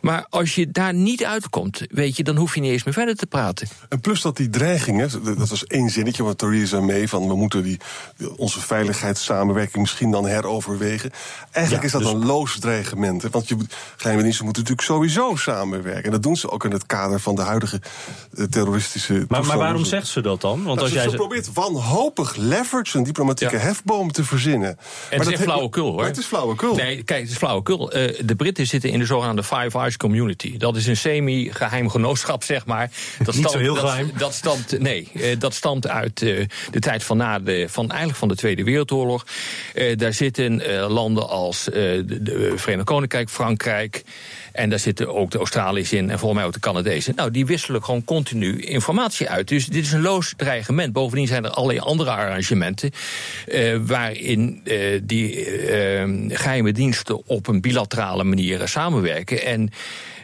Maar 0.00 0.26
als 0.30 0.54
je 0.54 0.70
daar 0.70 0.94
niet 0.94 1.24
uitkomt, 1.24 1.82
weet 1.88 2.16
je, 2.16 2.22
dan 2.22 2.36
hoef 2.36 2.54
je 2.54 2.60
niet 2.60 2.70
eens 2.70 2.84
meer 2.84 2.94
verder 2.94 3.16
te 3.16 3.26
praten. 3.26 3.68
En 3.88 4.00
plus 4.00 4.20
dat 4.20 4.36
die 4.36 4.50
dreigingen, 4.50 5.10
dat 5.24 5.48
was 5.48 5.66
één 5.66 5.87
zinnetje 5.90 6.22
van 6.22 6.36
Theresa 6.36 6.80
May... 6.80 7.08
van 7.08 7.28
we 7.28 7.34
moeten 7.36 7.62
die, 7.62 7.78
onze 8.36 8.60
veiligheidssamenwerking 8.60 9.76
misschien 9.82 10.10
dan 10.10 10.26
heroverwegen. 10.26 11.10
Eigenlijk 11.50 11.84
Ja, 11.84 11.98
is 11.98 12.04
dat 12.04 12.12
dus- 12.12 12.20
een 12.20 12.26
loos 12.26 12.58
dreigement. 12.58 13.22
hè, 13.22 13.28
Want 13.30 13.48
je, 13.48 13.56
geheime 13.96 14.22
diensten 14.22 14.44
moeten 14.44 14.62
natuurlijk 14.62 14.88
sowieso 14.88 15.36
samenwerken. 15.36 16.04
En 16.04 16.10
dat 16.10 16.22
doen 16.22 16.36
ze 16.36 16.50
ook 16.50 16.64
in 16.64 16.70
het 16.72 16.86
kader 16.86 17.20
van 17.20 17.34
de 17.34 17.42
huidige 17.42 17.80
eh, 18.36 18.44
terroristische 18.44 19.24
Maar, 19.28 19.44
maar 19.46 19.58
waarom 19.58 19.84
zegt 19.84 20.06
ze 20.06 20.20
dat 20.20 20.40
dan? 20.40 20.50
Want 20.50 20.64
Nou, 20.64 20.78
als 20.80 20.88
ze, 20.88 20.94
jij 20.94 21.08
ze 21.08 21.16
probeert 21.16 21.52
wanhopig 21.52 22.36
leverage, 22.36 22.98
een 22.98 23.04
diplomatieke 23.04 23.54
Ja. 23.56 23.60
hefboom 23.60 24.12
te 24.12 24.24
verzinnen. 24.24 24.68
En 24.68 24.76
Maar 25.10 25.18
het 25.18 25.28
is 25.28 25.34
dat 25.34 25.42
flauwekul 25.42 25.90
hoor. 25.92 26.04
Het 26.04 26.18
is 26.18 26.24
flauwekul. 26.24 26.74
Nee, 26.74 27.02
kijk, 27.02 27.20
het 27.20 27.30
is 27.30 27.36
flauwekul. 27.36 27.92
Eh, 27.92 28.20
de 28.24 28.34
Britten 28.36 28.66
zitten 28.66 28.90
in 28.90 28.98
de 28.98 29.04
zogenaamde 29.06 29.42
Five 29.42 29.78
Eyes 29.78 29.96
Community. 29.96 30.56
Dat 30.56 30.76
is 30.76 30.86
een 30.86 30.96
semi-geheim 30.96 31.88
genootschap, 31.90 32.42
zeg 32.44 32.66
maar. 32.66 32.90
Dat 33.24 33.34
Niet 33.34 33.50
zo 33.50 33.58
heel 33.58 33.74
dat, 33.74 33.84
geheim. 33.84 34.10
Dat 34.16 34.34
stamt, 34.34 34.78
nee, 34.78 35.08
eh, 35.14 35.38
dat 35.38 35.54
stamt 35.54 35.77
uit 35.86 36.22
eh, 36.22 36.46
de 36.70 36.78
tijd 36.78 37.04
van, 37.04 37.16
na 37.16 37.38
de, 37.38 37.66
van, 37.68 37.88
eigenlijk 37.88 38.18
van 38.18 38.28
de 38.28 38.36
Tweede 38.36 38.64
Wereldoorlog. 38.64 39.26
Eh, 39.74 39.96
daar 39.96 40.12
zitten 40.12 40.60
eh, 40.60 40.90
landen 40.90 41.28
als 41.28 41.64
de, 41.64 42.52
Verenigd 42.56 42.86
Koninkrijk, 42.86 43.30
Frankrijk... 43.30 44.02
En 44.52 44.70
daar 44.70 44.78
zitten 44.78 45.14
ook 45.14 45.30
de 45.30 45.38
Australiërs 45.38 45.92
in 45.92 46.10
en 46.10 46.18
volgens 46.18 46.40
mij 46.40 46.48
ook 46.48 46.54
de 46.54 46.60
Canadezen. 46.60 47.14
Nou, 47.16 47.30
die 47.30 47.46
wisselen 47.46 47.84
gewoon 47.84 48.04
continu 48.04 48.60
informatie 48.60 49.28
uit. 49.28 49.48
Dus 49.48 49.66
dit 49.66 49.84
is 49.84 49.92
een 49.92 50.00
loos 50.00 50.34
dreigement. 50.36 50.92
Bovendien 50.92 51.26
zijn 51.26 51.44
er 51.44 51.50
allerlei 51.50 51.78
andere 51.78 52.10
arrangementen. 52.10 52.90
Waarin 53.80 54.62
die 55.02 55.44
geheime 56.28 56.72
diensten 56.72 57.26
op 57.26 57.46
een 57.46 57.60
bilaterale 57.60 58.24
manier 58.24 58.68
samenwerken. 58.68 59.44
En 59.44 59.70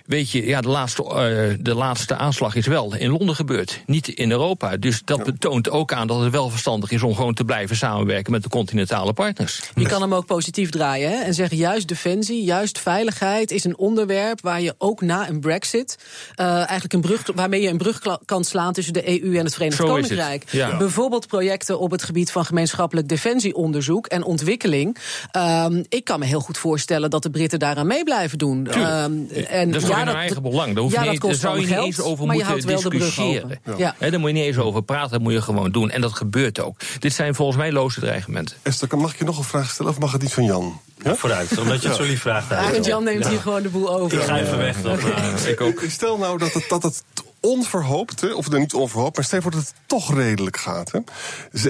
Weet 0.05 0.31
je, 0.31 0.47
ja, 0.47 0.61
de 0.61 0.69
laatste, 0.69 1.03
uh, 1.03 1.59
de 1.61 1.75
laatste 1.75 2.17
aanslag 2.17 2.55
is 2.55 2.67
wel 2.67 2.95
in 2.95 3.11
Londen 3.11 3.35
gebeurd, 3.35 3.83
niet 3.87 4.09
in 4.09 4.31
Europa. 4.31 4.77
Dus 4.77 5.03
dat 5.05 5.19
ja. 5.19 5.25
betoont 5.25 5.71
ook 5.71 5.93
aan 5.93 6.07
dat 6.07 6.21
het 6.21 6.33
wel 6.33 6.51
verstandig 6.51 6.91
is 6.91 7.03
om 7.03 7.15
gewoon 7.15 7.35
te 7.35 7.45
blijven 7.45 7.77
samenwerken 7.77 8.33
met 8.33 8.43
de 8.43 8.49
continentale 8.49 9.13
partners. 9.13 9.61
Je 9.75 9.87
kan 9.87 10.01
hem 10.01 10.15
ook 10.15 10.27
positief 10.27 10.71
draaien 10.71 11.11
hè? 11.11 11.17
en 11.17 11.35
zeggen: 11.35 11.57
juist 11.57 11.89
defensie, 11.89 12.45
juist 12.45 12.79
veiligheid 12.79 13.51
is 13.51 13.65
een 13.65 13.79
onderwerp 13.79 14.41
waar 14.41 14.61
je 14.61 14.75
ook 14.79 15.01
na 15.01 15.29
een 15.29 15.41
Brexit 15.41 15.99
uh, 16.41 16.47
eigenlijk 16.47 16.93
een 16.93 17.01
brug, 17.01 17.23
waarmee 17.35 17.63
je 17.63 17.69
een 17.69 17.79
brug 17.79 18.01
kan 18.25 18.45
slaan 18.45 18.73
tussen 18.73 18.93
de 18.93 19.23
EU 19.23 19.37
en 19.37 19.45
het 19.45 19.55
Verenigd 19.55 19.81
Zo 19.81 19.87
Koninkrijk. 19.87 20.43
Het. 20.43 20.53
Ja. 20.53 20.77
Bijvoorbeeld 20.77 21.27
projecten 21.27 21.79
op 21.79 21.91
het 21.91 22.03
gebied 22.03 22.31
van 22.31 22.45
gemeenschappelijk 22.45 23.09
defensieonderzoek 23.09 24.07
en 24.07 24.25
ontwikkeling. 24.25 24.97
Um, 25.37 25.85
ik 25.89 26.05
kan 26.05 26.19
me 26.19 26.27
heel 26.27 26.41
goed 26.41 26.59
voorstellen 26.59 27.11
dat 27.11 27.23
de 27.23 27.31
Britten 27.31 27.59
daaraan 27.59 27.87
mee 27.87 28.05
blijven 28.05 28.39
doen. 28.39 28.81
Um, 28.81 29.29
en 29.31 29.71
ja, 29.95 30.01
in 30.01 30.07
hun 30.07 30.17
eigen 30.17 30.43
belang. 30.43 30.75
Daar, 30.75 30.83
hoef 30.83 30.93
ja, 30.93 30.99
je 30.99 31.05
dat 31.05 31.13
niet, 31.13 31.23
kost 31.23 31.43
daar 31.43 31.51
zou 31.51 31.63
je 31.63 31.67
geld, 31.67 31.85
niet 31.85 31.99
eens 31.99 32.07
over 32.07 32.27
maar 32.27 32.37
je 32.37 32.45
moeten 32.45 32.91
discussiëren. 32.91 33.61
Ja. 33.77 33.95
He, 33.99 34.11
daar 34.11 34.21
moet 34.21 34.29
je 34.29 34.35
niet 34.35 34.45
eens 34.45 34.59
over 34.59 34.83
praten, 34.83 35.11
dat 35.11 35.21
moet 35.21 35.33
je 35.33 35.43
gewoon 35.43 35.71
doen. 35.71 35.91
En 35.91 36.01
dat 36.01 36.13
gebeurt 36.13 36.61
ook. 36.61 36.81
Dit 36.99 37.13
zijn 37.13 37.35
volgens 37.35 37.57
mij 37.59 37.73
loze 37.73 38.01
dreigementen. 38.01 38.57
Esther, 38.63 38.99
mag 38.99 39.13
ik 39.13 39.19
je 39.19 39.25
nog 39.25 39.39
een 39.39 39.45
vraag 39.45 39.71
stellen 39.71 39.93
of 39.93 39.99
mag 39.99 40.13
het 40.13 40.23
niet 40.23 40.33
van 40.33 40.45
Jan? 40.45 40.81
Ja? 41.05 41.15
Vooruit, 41.15 41.59
omdat 41.59 41.83
je 41.83 41.89
het 41.89 41.97
zo 41.97 42.03
lief 42.03 42.21
vraagt. 42.21 42.53
Arend 42.53 42.85
Jan 42.85 43.05
neemt 43.05 43.29
hier 43.29 43.41
gewoon 43.41 43.63
de 43.63 43.69
boel 43.69 43.95
over. 43.95 44.19
Ik 44.19 44.25
ga 44.25 44.39
even 44.39 44.59
weg. 44.59 44.83
Dan, 44.83 44.99
uh, 44.99 45.49
ik 45.49 45.61
ook. 45.61 45.83
Stel 45.89 46.19
nou 46.19 46.39
dat 46.39 46.53
het, 46.53 46.69
dat 46.69 46.83
het 46.83 47.03
onverhoopt, 47.45 48.35
of 48.35 48.51
niet 48.51 48.75
onverhoopt, 48.75 49.17
maar 49.17 49.25
stel 49.25 49.43
voor 49.43 49.51
dat 49.51 49.61
het 49.61 49.75
toch 49.87 50.15
redelijk 50.15 50.57
gaat. 50.57 50.93
Hè. 50.93 51.01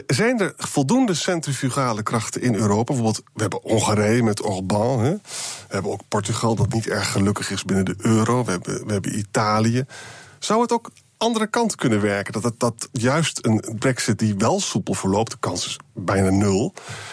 Zijn 0.07 0.41
er 0.41 0.55
voldoende 0.57 1.15
centrifugale 1.15 2.03
krachten 2.03 2.43
in 2.43 2.55
Europa? 2.55 2.85
Bijvoorbeeld, 2.85 3.23
we 3.33 3.41
hebben 3.41 3.61
Hongarije 3.63 4.23
met 4.23 4.43
Orbán. 4.43 5.01
Hè. 5.01 5.11
We 5.11 5.75
hebben 5.75 5.93
ook 5.93 6.09
Portugal 6.09 6.55
dat 6.55 6.73
niet 6.73 6.87
erg 6.87 7.13
gelukkig 7.13 7.51
is 7.51 7.65
binnen 7.65 7.85
de 7.85 7.95
euro. 7.99 8.45
We 8.45 8.51
hebben, 8.51 8.87
we 8.87 8.93
hebben 8.93 9.19
Italië. 9.19 9.85
Zou 10.39 10.63
het 10.63 10.73
ook 10.73 10.91
andere 11.17 11.47
kant 11.47 11.75
kunnen 11.75 12.01
werken? 12.01 12.33
Dat, 12.33 12.43
het, 12.43 12.61
dat 12.61 12.89
juist 12.93 13.47
een 13.47 13.77
brexit 13.79 14.19
die 14.19 14.35
wel 14.39 14.61
soepel 14.61 14.95
verloopt, 14.95 15.31
de 15.31 15.37
kans 15.41 15.67
is 15.67 15.77
bijna 15.93 16.31
nul... 16.31 16.73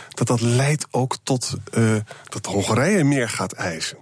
dat 0.09 0.27
dat 0.27 0.41
leidt 0.41 0.87
ook 0.91 1.17
tot 1.23 1.53
uh, 1.73 1.95
dat 2.29 2.45
Hongarije 2.45 3.03
meer 3.03 3.29
gaat 3.29 3.51
eisen. 3.51 3.97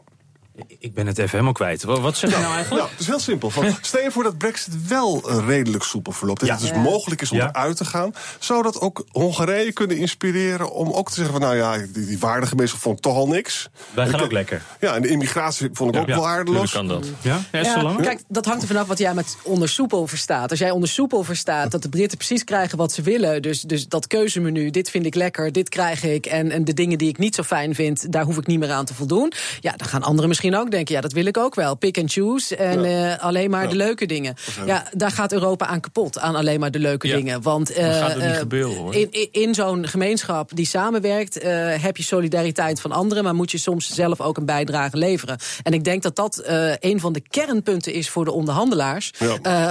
Ik 0.80 0.93
ben 0.93 1.08
het 1.08 1.17
even 1.17 1.32
helemaal 1.32 1.54
kwijt. 1.54 1.84
Wat 1.84 2.17
zeg 2.17 2.30
je 2.30 2.38
nou 2.38 2.54
eigenlijk? 2.54 2.82
Nou, 2.82 2.91
het 2.91 3.00
is 3.00 3.08
heel 3.08 3.19
simpel. 3.19 3.50
Van, 3.50 3.76
stel 3.82 4.02
je 4.02 4.12
voor 4.12 4.24
dat 4.24 4.38
Brexit 4.38 4.88
wel 4.88 5.30
uh, 5.30 5.48
redelijk 5.48 5.84
soepel 5.84 6.12
verloopt. 6.12 6.39
Dat 6.39 6.50
ja. 6.50 6.56
het 6.56 6.63
dus 6.63 6.72
ja. 6.72 6.82
mogelijk 6.82 7.22
is 7.22 7.32
om 7.32 7.38
ja. 7.38 7.50
eruit 7.50 7.78
te 7.78 7.86
gaan. 7.86 8.13
Zou 8.39 8.63
dat 8.63 8.82
ook 8.82 9.06
Hongarije 9.12 9.72
kunnen 9.72 9.98
inspireren 9.98 10.72
om 10.72 10.91
ook 10.91 11.08
te 11.08 11.13
zeggen: 11.13 11.34
van, 11.34 11.41
nou 11.41 11.56
ja, 11.56 11.78
die, 11.78 12.06
die 12.06 12.19
waardegemeenschap 12.19 12.82
vond 12.82 12.98
ik 12.98 13.04
toch 13.04 13.15
al 13.15 13.28
niks. 13.28 13.69
Wij 13.93 14.08
gaan 14.08 14.22
ook 14.22 14.32
lekker. 14.32 14.62
Ja, 14.80 14.95
en 14.95 15.02
de 15.02 15.08
immigratie 15.08 15.69
vond 15.74 15.95
ik 15.95 16.02
ook 16.02 16.08
wel 16.08 16.22
waardeloos. 16.22 16.72
kan 16.72 16.88
dat. 16.88 17.08
Ja? 17.22 17.41
ja 17.52 17.95
kijk, 18.02 18.22
dat 18.28 18.45
hangt 18.45 18.62
er 18.62 18.67
vanaf 18.67 18.88
wat 18.88 18.98
jij 18.98 19.13
met 19.13 19.38
onder 19.43 19.69
soepel 19.69 20.08
verstaat. 20.08 20.50
Als 20.50 20.60
jij 20.60 20.72
onder 20.72 20.89
soepel 20.89 21.24
verstaat 21.24 21.72
dat 21.72 21.82
de 21.82 21.89
Britten 21.89 22.17
precies 22.17 22.43
krijgen 22.43 22.78
wat 22.78 22.91
ze 22.91 23.02
willen. 23.02 23.41
Dus, 23.41 23.62
dus 23.62 23.88
dat 23.88 24.08
keuzemenu, 24.08 24.69
dit 24.69 24.89
vind 24.89 25.06
ik 25.06 25.15
lekker, 25.15 25.52
dit 25.52 25.69
krijg 25.69 26.04
ik. 26.04 26.26
En, 26.26 26.52
en 26.52 26.65
de 26.65 26.74
dingen 26.74 26.98
die 26.98 27.10
ik 27.10 27.17
niet 27.17 27.36
zo 27.36 27.43
fijn 27.43 27.76
vind, 27.76 28.12
daar 28.12 28.24
hoef 28.24 28.38
ik 28.38 28.48
niet 28.48 28.60
meer 28.60 28.72
aan 28.72 28.86
te 28.86 28.93
voldoen. 28.93 29.32
Ja, 29.60 29.74
dan 29.76 29.88
gaan 29.88 30.04
anderen 30.04 30.28
misschien 30.30 30.49
ook 30.56 30.72
denken: 30.72 30.96
ja, 30.96 31.02
dat 31.02 31.14
wil 31.14 31.26
ik 31.26 31.38
ook 31.38 31.56
wel. 31.56 31.76
Pick 31.76 31.98
and 31.98 32.12
choose. 32.12 32.56
En 32.56 32.82
ja. 32.82 33.14
uh, 33.14 33.24
alleen 33.24 33.50
maar 33.50 33.64
ja. 33.64 33.70
de 33.70 33.76
leuke 33.76 34.06
dingen. 34.06 34.36
Ja, 34.66 34.84
daar 34.94 35.12
gaat 35.12 35.34
Europa 35.34 35.66
aan 35.66 35.80
kapot. 35.80 36.20
Aan 36.20 36.36
alleen 36.36 36.60
maar 36.60 36.72
de 36.72 36.80
leuke 36.80 37.08
ja. 37.08 37.16
dingen. 37.16 37.42
Want 37.42 37.78
uh, 37.78 37.98
gaat 37.98 38.14
het 38.14 38.26
niet 38.26 38.36
gebeuren, 38.36 38.78
hoor. 38.78 38.96
in, 38.96 39.08
in, 39.12 39.28
in 39.32 39.54
zo'n 39.54 39.88
gemeenschap 39.88 40.56
die 40.56 40.66
samenwerkt, 40.66 41.44
uh, 41.44 41.44
heb 41.82 41.98
je 41.98 42.04
solidariteit 42.04 42.82
van 42.82 42.92
anderen. 42.92 43.24
Maar 43.24 43.36
moet 43.36 43.52
je 43.52 43.58
soms 43.58 43.94
zelf 43.94 44.22
ook 44.22 44.38
een 44.38 44.46
bijdrage 44.46 44.98
leveren. 44.98 45.38
En 45.64 45.74
ik 45.74 45.84
denk 45.84 46.04
dat 46.04 46.16
dat 46.16 46.44
een 46.80 47.00
van 47.00 47.14
de 47.14 47.22
kernpunten 47.30 47.94
is 47.94 48.10
voor 48.10 48.26
de 48.26 48.32
onderhandelaars. 48.32 49.12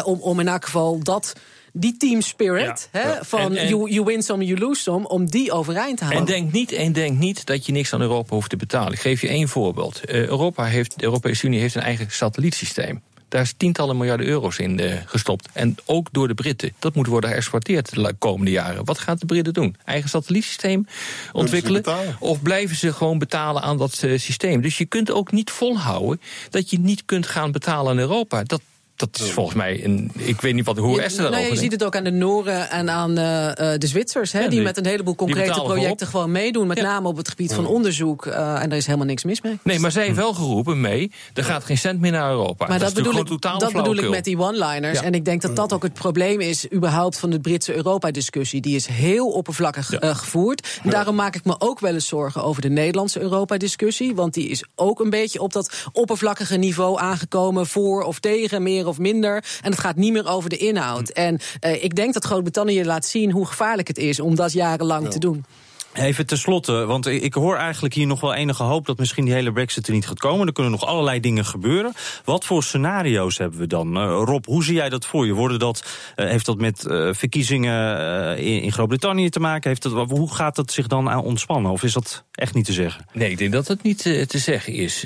om, 0.04 0.20
om 0.20 0.40
in 0.40 0.48
elk 0.48 0.64
geval 0.64 1.02
dat 1.02 1.34
die 1.78 1.96
team 1.96 2.20
spirit, 2.20 2.88
ja, 2.92 3.00
hè, 3.00 3.08
ja. 3.08 3.24
van 3.24 3.40
en, 3.40 3.56
en, 3.56 3.68
you, 3.68 3.90
you 3.90 4.04
win 4.04 4.22
some, 4.22 4.44
you 4.44 4.58
lose 4.58 4.82
some, 4.82 5.08
om 5.08 5.26
die 5.30 5.52
overeind 5.52 5.98
te 5.98 6.04
houden. 6.04 6.26
En 6.26 6.32
denk 6.32 6.52
niet, 6.52 6.72
en 6.72 6.92
denk 6.92 7.18
niet 7.18 7.46
dat 7.46 7.66
je 7.66 7.72
niks 7.72 7.92
aan 7.92 8.00
Europa 8.00 8.34
hoeft 8.34 8.50
te 8.50 8.56
betalen. 8.56 8.92
Ik 8.92 9.00
geef 9.00 9.20
je 9.20 9.28
één 9.28 9.48
voorbeeld. 9.48 10.00
Uh, 10.04 10.26
Europa 10.26 10.64
heeft, 10.64 10.98
de 10.98 11.04
Europese 11.04 11.46
Unie 11.46 11.60
heeft 11.60 11.74
een 11.74 11.82
eigen 11.82 12.06
satellietsysteem. 12.10 13.02
Daar 13.28 13.42
is 13.42 13.54
tientallen 13.56 13.96
miljarden 13.96 14.26
euro's 14.26 14.58
in 14.58 14.80
uh, 14.80 14.92
gestopt. 15.04 15.48
En 15.52 15.76
ook 15.84 16.08
door 16.12 16.28
de 16.28 16.34
Britten. 16.34 16.72
Dat 16.78 16.94
moet 16.94 17.06
worden 17.06 17.30
geëxporteerd 17.30 17.94
de 17.94 18.14
komende 18.18 18.50
jaren. 18.50 18.84
Wat 18.84 18.98
gaat 18.98 19.20
de 19.20 19.26
Britten 19.26 19.52
doen? 19.52 19.76
Eigen 19.84 20.08
satellietsysteem 20.08 20.86
ontwikkelen? 21.32 21.84
Of 22.18 22.42
blijven 22.42 22.76
ze 22.76 22.92
gewoon 22.92 23.18
betalen 23.18 23.62
aan 23.62 23.78
dat 23.78 24.02
uh, 24.04 24.18
systeem? 24.18 24.60
Dus 24.60 24.78
je 24.78 24.84
kunt 24.84 25.10
ook 25.10 25.32
niet 25.32 25.50
volhouden 25.50 26.20
dat 26.50 26.70
je 26.70 26.78
niet 26.78 27.04
kunt 27.04 27.26
gaan 27.26 27.52
betalen 27.52 27.90
aan 27.90 27.98
Europa. 27.98 28.42
Dat, 28.42 28.60
dat 28.98 29.18
is 29.20 29.30
volgens 29.30 29.56
mij 29.56 29.84
een. 29.84 30.10
Ik 30.14 30.40
weet 30.40 30.54
niet 30.54 30.64
wat, 30.64 30.76
hoe 30.76 31.02
Esther 31.02 31.20
nou, 31.20 31.30
daarover 31.30 31.54
Je 31.54 31.60
ziet 31.60 31.72
het 31.72 31.84
ook 31.84 31.96
aan 31.96 32.04
de 32.04 32.10
Noren 32.10 32.70
en 32.70 32.90
aan 32.90 33.10
uh, 33.10 33.16
de 33.54 33.86
Zwitsers, 33.86 34.32
hè, 34.32 34.38
ja, 34.38 34.44
die, 34.44 34.54
die, 34.54 34.64
met 34.64 34.76
een 34.76 34.86
heleboel 34.86 35.14
concrete 35.14 35.60
projecten 35.60 36.06
gewoon 36.06 36.32
meedoen. 36.32 36.66
Met 36.66 36.76
ja. 36.76 36.82
name 36.82 37.08
op 37.08 37.16
het 37.16 37.28
gebied 37.28 37.54
van 37.54 37.66
onderzoek. 37.66 38.26
Uh, 38.26 38.62
en 38.62 38.68
daar 38.68 38.78
is 38.78 38.86
helemaal 38.86 39.06
niks 39.06 39.24
mis 39.24 39.40
mee. 39.40 39.58
Nee, 39.62 39.78
maar 39.78 39.92
zij 39.92 40.04
heeft 40.04 40.16
wel 40.16 40.34
geroepen 40.34 40.80
mee. 40.80 41.12
Er 41.34 41.44
gaat 41.44 41.64
geen 41.64 41.78
cent 41.78 42.00
meer 42.00 42.12
naar 42.12 42.30
Europa. 42.30 42.66
Maar 42.66 42.78
dat, 42.78 42.94
dat 42.94 43.04
bedoel, 43.04 43.20
ik, 43.20 43.40
dat 43.40 43.72
bedoel 43.72 43.96
ik 43.96 44.08
met 44.08 44.24
die 44.24 44.38
one-liners. 44.38 44.98
Ja. 44.98 45.04
En 45.04 45.12
ik 45.12 45.24
denk 45.24 45.42
dat 45.42 45.56
dat 45.56 45.72
ook 45.72 45.82
het 45.82 45.92
probleem 45.92 46.40
is, 46.40 46.72
überhaupt 46.72 47.18
van 47.18 47.30
de 47.30 47.40
Britse 47.40 47.74
Europa-discussie. 47.74 48.60
Die 48.60 48.76
is 48.76 48.86
heel 48.86 49.28
oppervlakkig 49.28 50.02
uh, 50.02 50.14
gevoerd. 50.14 50.78
En 50.82 50.90
daarom 50.90 51.14
maak 51.14 51.36
ik 51.36 51.44
me 51.44 51.54
ook 51.58 51.80
wel 51.80 51.94
eens 51.94 52.08
zorgen 52.08 52.42
over 52.42 52.62
de 52.62 52.70
Nederlandse 52.70 53.20
Europa-discussie. 53.20 54.14
Want 54.14 54.34
die 54.34 54.48
is 54.48 54.64
ook 54.74 55.00
een 55.00 55.10
beetje 55.10 55.40
op 55.40 55.52
dat 55.52 55.72
oppervlakkige 55.92 56.56
niveau 56.56 56.98
aangekomen. 56.98 57.66
Voor 57.66 58.02
of 58.02 58.18
tegen, 58.18 58.62
meer 58.62 58.87
of 58.88 58.98
minder. 58.98 59.44
En 59.62 59.70
het 59.70 59.80
gaat 59.80 59.96
niet 59.96 60.12
meer 60.12 60.28
over 60.28 60.50
de 60.50 60.56
inhoud. 60.56 61.08
En 61.08 61.38
uh, 61.66 61.84
ik 61.84 61.94
denk 61.94 62.14
dat 62.14 62.24
Groot-Brittannië 62.24 62.84
laat 62.84 63.06
zien 63.06 63.30
hoe 63.30 63.46
gevaarlijk 63.46 63.88
het 63.88 63.98
is 63.98 64.20
om 64.20 64.34
dat 64.34 64.52
jarenlang 64.52 65.04
ja. 65.04 65.10
te 65.10 65.18
doen. 65.18 65.44
Even 65.92 66.26
tenslotte, 66.26 66.72
want 66.72 67.06
ik 67.06 67.34
hoor 67.34 67.56
eigenlijk 67.56 67.94
hier 67.94 68.06
nog 68.06 68.20
wel 68.20 68.34
enige 68.34 68.62
hoop 68.62 68.86
dat 68.86 68.98
misschien 68.98 69.24
die 69.24 69.34
hele 69.34 69.52
brexit 69.52 69.86
er 69.86 69.92
niet 69.92 70.06
gaat 70.06 70.18
komen. 70.18 70.46
Er 70.46 70.52
kunnen 70.52 70.72
nog 70.72 70.86
allerlei 70.86 71.20
dingen 71.20 71.44
gebeuren. 71.44 71.92
Wat 72.24 72.44
voor 72.44 72.62
scenario's 72.62 73.38
hebben 73.38 73.58
we 73.58 73.66
dan? 73.66 73.96
Uh, 73.96 74.22
Rob, 74.24 74.44
hoe 74.44 74.64
zie 74.64 74.74
jij 74.74 74.88
dat 74.88 75.06
voor 75.06 75.26
je? 75.26 75.32
Worden 75.32 75.58
dat, 75.58 75.84
uh, 76.16 76.28
heeft 76.28 76.46
dat 76.46 76.58
met 76.58 76.84
uh, 76.88 77.08
verkiezingen 77.12 78.38
in, 78.38 78.62
in 78.62 78.72
Groot-Brittannië 78.72 79.28
te 79.28 79.40
maken? 79.40 79.68
Heeft 79.68 79.82
dat, 79.82 80.10
hoe 80.10 80.34
gaat 80.34 80.56
dat 80.56 80.72
zich 80.72 80.86
dan 80.86 81.10
aan 81.10 81.22
ontspannen? 81.22 81.70
Of 81.72 81.82
is 81.82 81.92
dat 81.92 82.24
echt 82.32 82.54
niet 82.54 82.64
te 82.64 82.72
zeggen? 82.72 83.04
Nee, 83.12 83.30
ik 83.30 83.38
denk 83.38 83.52
dat 83.52 83.68
het 83.68 83.82
niet 83.82 84.02
te 84.02 84.38
zeggen 84.38 84.72
is. 84.72 85.04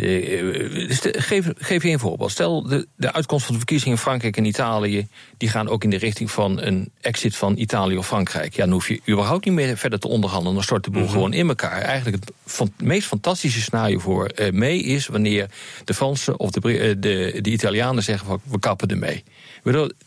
geef, 1.02 1.46
geef 1.54 1.82
je 1.82 1.90
een 1.90 1.98
voorbeeld. 1.98 2.30
Stel, 2.30 2.62
de, 2.62 2.86
de 2.96 3.12
uitkomst 3.12 3.44
van 3.44 3.54
de 3.54 3.60
verkiezingen 3.60 3.96
in 3.96 4.02
Frankrijk 4.02 4.36
en 4.36 4.44
Italië... 4.44 5.08
die 5.36 5.48
gaan 5.48 5.68
ook 5.68 5.84
in 5.84 5.90
de 5.90 5.98
richting 5.98 6.30
van 6.30 6.60
een 6.60 6.92
exit 7.00 7.36
van 7.36 7.56
Italië 7.56 7.96
of 7.96 8.06
Frankrijk. 8.06 8.54
Ja, 8.54 8.64
dan 8.64 8.72
hoef 8.72 8.88
je 8.88 9.00
überhaupt 9.08 9.44
niet 9.44 9.54
meer 9.54 9.76
verder 9.76 9.98
te 9.98 10.08
onderhandelen. 10.08 10.62
Stort 10.72 10.84
de 10.84 10.90
boel 10.90 11.00
mm 11.00 11.06
-hmm. 11.06 11.16
gewoon 11.16 11.32
in 11.32 11.48
elkaar. 11.48 11.80
Eigenlijk 11.80 12.24
het 12.24 12.34
van, 12.46 12.72
meest 12.82 13.06
fantastische 13.06 13.60
scenario 13.60 13.98
voor 13.98 14.30
uh, 14.36 14.50
mee 14.50 14.82
is 14.82 15.06
wanneer 15.06 15.50
de 15.84 15.94
Fransen 15.94 16.38
of 16.38 16.50
de, 16.50 16.60
uh, 16.62 16.94
de, 16.98 17.38
de 17.40 17.50
Italianen 17.50 18.02
zeggen 18.02 18.26
van 18.26 18.40
we 18.44 18.58
kappen 18.58 18.88
ermee. 18.88 19.24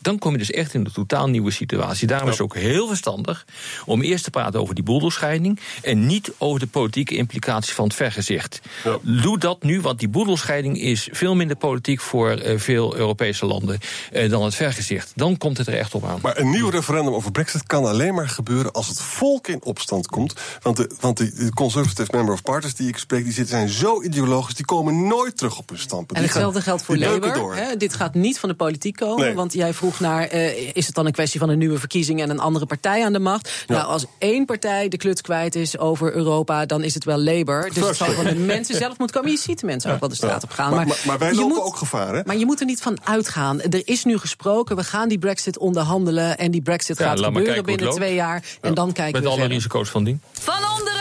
Dan 0.00 0.18
kom 0.18 0.32
je 0.32 0.38
dus 0.38 0.50
echt 0.50 0.74
in 0.74 0.80
een 0.80 0.92
totaal 0.92 1.28
nieuwe 1.28 1.50
situatie. 1.50 2.06
Daarom 2.06 2.28
is 2.28 2.34
het 2.34 2.42
ook 2.42 2.54
heel 2.54 2.88
verstandig 2.88 3.46
om 3.84 4.02
eerst 4.02 4.24
te 4.24 4.30
praten 4.30 4.60
over 4.60 4.74
die 4.74 4.84
boedelscheiding 4.84 5.60
en 5.82 6.06
niet 6.06 6.32
over 6.38 6.60
de 6.60 6.66
politieke 6.66 7.16
implicaties 7.16 7.72
van 7.72 7.84
het 7.84 7.94
vergezicht. 7.94 8.60
Ja. 8.84 8.98
Doe 9.02 9.38
dat 9.38 9.62
nu, 9.62 9.80
want 9.80 9.98
die 9.98 10.08
boedelscheiding 10.08 10.80
is 10.80 11.08
veel 11.12 11.34
minder 11.34 11.56
politiek 11.56 12.00
voor 12.00 12.42
uh, 12.42 12.58
veel 12.58 12.96
Europese 12.96 13.46
landen 13.46 13.78
uh, 14.12 14.30
dan 14.30 14.44
het 14.44 14.54
vergezicht. 14.54 15.12
Dan 15.14 15.36
komt 15.36 15.58
het 15.58 15.66
er 15.66 15.74
echt 15.74 15.94
op 15.94 16.04
aan. 16.04 16.18
Maar 16.22 16.38
een 16.38 16.50
nieuw 16.50 16.68
referendum 16.68 17.14
over 17.14 17.30
Brexit 17.30 17.66
kan 17.66 17.84
alleen 17.84 18.14
maar 18.14 18.28
gebeuren 18.28 18.72
als 18.72 18.88
het 18.88 19.00
volk 19.00 19.48
in 19.48 19.62
opstand 19.62 20.06
komt. 20.06 20.34
Want 20.62 20.76
de, 20.76 20.90
want 21.00 21.16
de, 21.16 21.34
de 21.34 21.52
Conservative 21.52 22.16
Member 22.16 22.34
of 22.34 22.42
Parties 22.42 22.74
die 22.74 22.88
ik 22.88 22.98
spreek, 22.98 23.24
die 23.24 23.32
zitten, 23.32 23.56
zijn 23.56 23.68
zo 23.68 24.02
ideologisch, 24.02 24.54
die 24.54 24.64
komen 24.64 25.06
nooit 25.06 25.36
terug 25.36 25.58
op 25.58 25.68
hun 25.68 25.78
standpunt. 25.78 26.18
En 26.18 26.24
hetzelfde 26.24 26.60
geldt 26.60 26.82
voor 26.82 26.96
Labour. 26.96 27.56
Hè, 27.56 27.76
dit 27.76 27.94
gaat 27.94 28.14
niet 28.14 28.38
van 28.38 28.48
de 28.48 28.54
politiek 28.54 28.96
komen. 28.96 29.24
Nee. 29.24 29.34
Want 29.34 29.52
jij 29.52 29.74
vroeg 29.74 30.00
naar, 30.00 30.34
uh, 30.34 30.76
is 30.76 30.86
het 30.86 30.94
dan 30.94 31.06
een 31.06 31.12
kwestie 31.12 31.40
van 31.40 31.48
een 31.48 31.58
nieuwe 31.58 31.78
verkiezing 31.78 32.22
en 32.22 32.30
een 32.30 32.40
andere 32.40 32.66
partij 32.66 33.04
aan 33.04 33.12
de 33.12 33.18
macht? 33.18 33.64
Ja. 33.66 33.74
Nou, 33.74 33.86
als 33.88 34.04
één 34.18 34.44
partij 34.44 34.88
de 34.88 34.96
kluts 34.96 35.20
kwijt 35.20 35.54
is 35.54 35.78
over 35.78 36.14
Europa, 36.14 36.66
dan 36.66 36.82
is 36.82 36.94
het 36.94 37.04
wel 37.04 37.18
Labour. 37.18 37.70
Dus 37.72 37.86
het 37.86 37.96
zal 37.96 38.12
van 38.12 38.24
de 38.24 38.34
mensen 38.34 38.76
zelf 38.76 38.98
moeten 38.98 39.16
komen. 39.16 39.30
Je 39.30 39.42
ziet 39.42 39.60
de 39.60 39.66
mensen 39.66 39.92
ook 39.92 40.00
wel 40.00 40.08
de 40.08 40.14
straat 40.14 40.42
op 40.42 40.50
gaan. 40.50 40.74
Maar, 40.74 40.86
maar, 40.86 41.00
maar 41.06 41.18
wij 41.18 41.34
lopen 41.34 41.48
moet, 41.48 41.64
ook 41.64 41.76
gevaar, 41.76 42.14
hè? 42.14 42.22
Maar 42.24 42.36
je 42.36 42.46
moet 42.46 42.60
er 42.60 42.66
niet 42.66 42.82
van 42.82 42.98
uitgaan. 43.04 43.60
Er 43.60 43.82
is 43.84 44.04
nu 44.04 44.18
gesproken, 44.18 44.76
we 44.76 44.84
gaan 44.84 45.08
die 45.08 45.18
brexit 45.18 45.58
onderhandelen 45.58 46.38
en 46.38 46.50
die 46.50 46.62
brexit 46.62 46.98
ja, 46.98 47.06
gaat 47.06 47.20
gebeuren 47.20 47.64
binnen 47.64 47.90
twee 47.90 48.14
jaar. 48.14 48.44
En 48.60 48.74
dan 48.74 48.92
kijken 48.92 49.12
Met 49.12 49.22
we 49.22 49.28
alle 49.28 49.38
verder. 49.38 49.56
risico's 49.56 49.88
van 49.88 50.04
dien. 50.04 50.20
Van 50.46 50.64
onderen! 50.64 50.95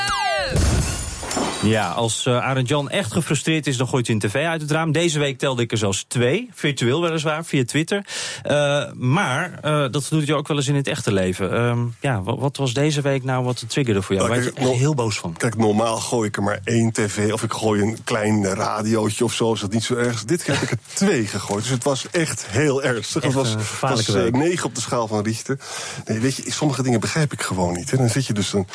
Ja, 1.65 1.89
als 1.89 2.25
uh, 2.25 2.37
Arend 2.37 2.67
Jan 2.67 2.89
echt 2.89 3.11
gefrustreerd 3.11 3.67
is, 3.67 3.77
dan 3.77 3.87
gooit 3.87 4.07
hij 4.07 4.15
een 4.15 4.21
tv 4.21 4.45
uit 4.45 4.61
het 4.61 4.71
raam. 4.71 4.91
Deze 4.91 5.19
week 5.19 5.37
telde 5.37 5.61
ik 5.61 5.71
er 5.71 5.77
zelfs 5.77 6.05
twee, 6.07 6.49
virtueel 6.53 7.01
weliswaar, 7.01 7.45
via 7.45 7.65
Twitter. 7.65 8.05
Uh, 8.45 8.91
maar 8.93 9.59
uh, 9.65 9.85
dat 9.91 10.07
doet 10.09 10.27
je 10.27 10.35
ook 10.35 10.47
wel 10.47 10.57
eens 10.57 10.67
in 10.67 10.75
het 10.75 10.87
echte 10.87 11.11
leven. 11.11 11.53
Uh, 11.53 11.79
ja, 11.99 12.21
wat, 12.21 12.39
wat, 12.39 12.57
was 12.57 12.73
deze 12.73 13.01
week 13.01 13.23
nou 13.23 13.43
wat 13.43 13.59
de 13.59 13.65
triggerde 13.65 14.01
voor 14.01 14.15
jou? 14.15 14.27
Waar 14.27 14.43
je 14.43 14.53
echt 14.53 14.69
heel 14.69 14.93
boos 14.93 15.19
van? 15.19 15.33
Kijk, 15.33 15.57
normaal 15.57 15.97
gooi 15.97 16.27
ik 16.27 16.37
er 16.37 16.43
maar 16.43 16.59
één 16.63 16.91
tv 16.91 17.33
of 17.33 17.43
ik 17.43 17.53
gooi 17.53 17.81
een 17.81 17.97
klein 18.03 18.45
radiootje 18.45 19.23
of 19.23 19.33
zo. 19.33 19.53
Is 19.53 19.59
dat 19.59 19.71
niet 19.71 19.83
zo 19.83 19.95
erg? 19.95 20.25
Dit 20.25 20.43
keer 20.43 20.53
heb 20.53 20.63
ik 20.63 20.71
er 20.71 20.77
twee 20.93 21.27
gegooid. 21.27 21.63
Dus 21.63 21.71
het 21.71 21.83
was 21.83 22.05
echt 22.11 22.45
heel 22.47 22.83
ernstig. 22.83 23.23
Echt 23.23 23.33
het 23.33 23.55
was, 23.55 23.79
was 23.79 24.07
negen 24.31 24.65
op 24.65 24.75
de 24.75 24.81
schaal 24.81 25.07
van 25.07 25.23
Richter. 25.23 25.59
Nee, 26.05 26.19
weet 26.19 26.35
je, 26.35 26.51
sommige 26.51 26.83
dingen 26.83 26.99
begrijp 26.99 27.33
ik 27.33 27.41
gewoon 27.41 27.73
niet. 27.73 27.91
Hè. 27.91 27.97
Dan 27.97 28.09
zit 28.09 28.25
je 28.25 28.33
dus 28.33 28.49
dan, 28.49 28.67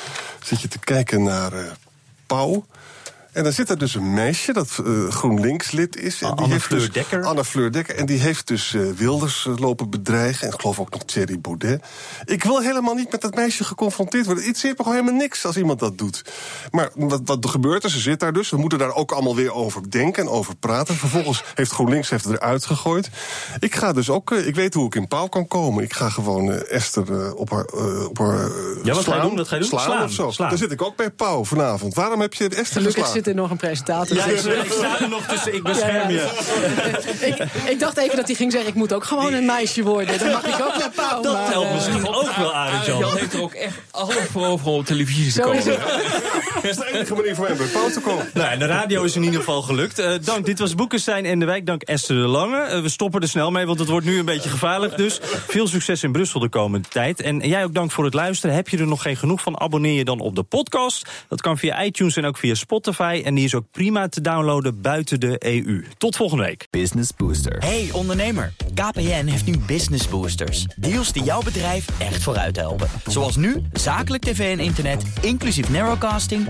zit 0.42 0.60
je 0.60 0.68
te 0.68 0.78
kijken 0.78 1.22
naar 1.22 1.52
Pauw. 2.26 2.64
En 3.40 3.46
dan 3.46 3.54
zit 3.54 3.70
er 3.70 3.78
dus 3.78 3.94
een 3.94 4.14
meisje 4.14 4.52
dat 4.52 4.78
uh, 4.84 5.08
GroenLinks-lid 5.08 5.96
is. 5.96 6.22
En 6.22 6.28
die 6.28 6.36
Anne 6.36 6.52
heeft 6.52 6.64
Fleur 6.64 6.80
dus, 6.80 6.90
Dekker. 6.90 7.24
Anne 7.24 7.44
Fleur 7.44 7.72
Dekker. 7.72 7.96
En 7.96 8.06
die 8.06 8.18
heeft 8.18 8.46
dus 8.46 8.72
uh, 8.72 8.90
Wilders 8.90 9.44
uh, 9.44 9.56
lopen 9.56 9.90
bedreigen. 9.90 10.46
En 10.46 10.54
ik 10.54 10.60
geloof 10.60 10.78
ook 10.78 10.90
nog 10.90 11.04
Thierry 11.04 11.40
Baudet. 11.40 11.82
Ik 12.24 12.44
wil 12.44 12.60
helemaal 12.60 12.94
niet 12.94 13.10
met 13.10 13.20
dat 13.20 13.34
meisje 13.34 13.64
geconfronteerd 13.64 14.26
worden. 14.26 14.44
Het 14.44 14.58
zit 14.58 14.70
me 14.78 14.84
gewoon 14.84 14.98
helemaal 14.98 15.20
niks 15.20 15.46
als 15.46 15.56
iemand 15.56 15.78
dat 15.78 15.98
doet. 15.98 16.24
Maar 16.70 16.90
wat, 16.94 17.20
wat 17.24 17.44
er 17.44 17.50
gebeurt 17.50 17.84
er, 17.84 17.90
ze 17.90 18.00
zit 18.00 18.20
daar 18.20 18.32
dus. 18.32 18.50
We 18.50 18.56
moeten 18.56 18.78
daar 18.78 18.94
ook 18.94 19.12
allemaal 19.12 19.36
weer 19.36 19.52
over 19.52 19.90
denken 19.90 20.22
en 20.22 20.28
over 20.28 20.56
praten. 20.56 20.94
Vervolgens 20.94 21.44
heeft 21.54 21.72
GroenLinks 21.72 22.10
heeft 22.10 22.24
het 22.24 22.32
eruit 22.34 22.66
gegooid. 22.66 23.10
Ik 23.58 23.74
ga 23.74 23.92
dus 23.92 24.10
ook, 24.10 24.30
ik 24.30 24.54
weet 24.54 24.74
hoe 24.74 24.86
ik 24.86 24.94
in 24.94 25.08
Pauw 25.08 25.26
kan 25.26 25.46
komen. 25.48 25.84
Ik 25.84 25.92
ga 25.92 26.08
gewoon 26.08 26.52
Esther 26.52 27.34
op 27.34 27.50
haar, 27.50 27.66
op 28.08 28.18
haar 28.18 28.50
ja, 28.82 28.94
wat 28.94 29.02
slaan, 29.02 29.16
ga 29.16 29.22
je 29.22 29.28
doen? 29.28 29.36
Dat 29.36 29.48
ga 29.48 29.54
je 29.54 29.60
doen? 29.60 29.70
Slaan, 29.70 29.84
Slaan, 29.84 30.04
of 30.04 30.12
zo. 30.12 30.30
slaan. 30.30 30.48
Dan 30.48 30.58
zit 30.58 30.72
ik 30.72 30.82
ook 30.82 30.96
bij 30.96 31.10
Pauw 31.10 31.44
vanavond. 31.44 31.94
Waarom 31.94 32.20
heb 32.20 32.34
je 32.34 32.44
Esther 32.44 32.64
Gelukkig 32.64 33.04
geslagen? 33.04 33.29
Er 33.30 33.36
nog 33.36 33.50
een 33.50 33.56
presentator. 33.56 34.16
Ja, 34.16 34.24
ik, 34.24 34.42
ik 34.44 34.72
sta 34.72 35.00
er 35.00 35.08
nog 35.08 35.26
tussen, 35.26 35.54
ik 35.54 35.62
bescherm 35.62 36.10
Ja, 36.10 36.28
ik, 37.20 37.36
ik 37.68 37.80
dacht 37.80 37.96
even 37.96 38.16
dat 38.16 38.26
hij 38.26 38.34
ging 38.34 38.52
zeggen: 38.52 38.70
ik 38.70 38.76
moet 38.76 38.92
ook 38.92 39.04
gewoon 39.04 39.32
een 39.32 39.44
meisje 39.44 39.82
worden. 39.82 40.18
Dan 40.18 40.30
mag 40.30 40.46
ik 40.46 40.64
ook 40.66 40.78
naar 40.78 40.90
Pauw. 40.94 41.22
Dat 41.22 41.32
maar, 41.32 41.50
telt 41.50 41.64
eh, 41.64 41.74
misschien 41.74 42.08
ook 42.08 42.36
wel, 42.36 42.54
Arend 42.54 42.86
Jan 42.86 42.98
Jan. 42.98 43.16
heeft 43.16 43.32
er 43.32 43.42
ook 43.42 43.54
echt 43.54 43.74
alle 43.90 44.14
voor 44.32 44.46
over 44.46 44.66
om 44.66 44.78
op 44.78 44.86
televisie 44.86 45.24
te 45.24 45.30
Zo 45.30 45.42
komen. 45.42 45.64
is 46.70 46.76
de 46.76 46.90
enige 46.92 47.14
manier 47.14 47.34
voor 47.34 47.46
te 47.92 48.00
komen. 48.02 48.30
Nou, 48.34 48.58
de 48.58 48.66
radio 48.66 49.02
is 49.02 49.16
in 49.16 49.22
ieder 49.22 49.38
geval 49.38 49.62
gelukt. 49.62 49.98
Eh, 49.98 50.14
dank, 50.22 50.46
dit 50.46 50.58
was 50.58 50.74
Boekenstein 50.74 51.24
en 51.24 51.38
de 51.38 51.44
Wijk. 51.44 51.66
Dank 51.66 51.82
Esther 51.82 52.16
de 52.16 52.28
Lange. 52.28 52.60
Eh, 52.60 52.82
we 52.82 52.88
stoppen 52.88 53.20
er 53.20 53.28
snel 53.28 53.50
mee, 53.50 53.66
want 53.66 53.78
het 53.78 53.88
wordt 53.88 54.06
nu 54.06 54.18
een 54.18 54.24
beetje 54.24 54.48
gevaarlijk. 54.48 54.96
Dus 54.96 55.18
veel 55.22 55.66
succes 55.66 56.02
in 56.02 56.12
Brussel 56.12 56.40
de 56.40 56.48
komende 56.48 56.88
tijd. 56.88 57.20
En 57.20 57.38
jij 57.38 57.64
ook 57.64 57.74
dank 57.74 57.90
voor 57.90 58.04
het 58.04 58.14
luisteren. 58.14 58.54
Heb 58.54 58.68
je 58.68 58.78
er 58.78 58.86
nog 58.86 59.02
geen 59.02 59.16
genoeg 59.16 59.40
van? 59.40 59.60
Abonneer 59.60 59.92
je 59.92 60.04
dan 60.04 60.20
op 60.20 60.36
de 60.36 60.42
podcast. 60.42 61.08
Dat 61.28 61.40
kan 61.40 61.58
via 61.58 61.84
iTunes 61.84 62.16
en 62.16 62.24
ook 62.24 62.38
via 62.38 62.54
Spotify. 62.54 63.22
En 63.24 63.34
die 63.34 63.44
is 63.44 63.54
ook 63.54 63.64
prima 63.70 64.08
te 64.08 64.20
downloaden 64.20 64.80
buiten 64.80 65.20
de 65.20 65.36
EU. 65.38 65.84
Tot 65.98 66.16
volgende 66.16 66.44
week. 66.44 66.66
Business 66.70 67.10
Booster. 67.16 67.56
Hey 67.58 67.88
ondernemer, 67.92 68.52
KPN 68.74 69.26
heeft 69.26 69.46
nu 69.46 69.58
Business 69.58 70.08
Boosters. 70.08 70.66
Deals 70.76 71.12
die 71.12 71.22
jouw 71.22 71.42
bedrijf 71.42 71.86
echt 71.98 72.22
vooruit 72.22 72.56
helpen. 72.56 72.88
Zoals 73.06 73.36
nu, 73.36 73.62
zakelijk 73.72 74.22
tv 74.22 74.58
en 74.58 74.64
internet, 74.64 75.02
inclusief 75.20 75.70
narrowcasting... 75.70 76.49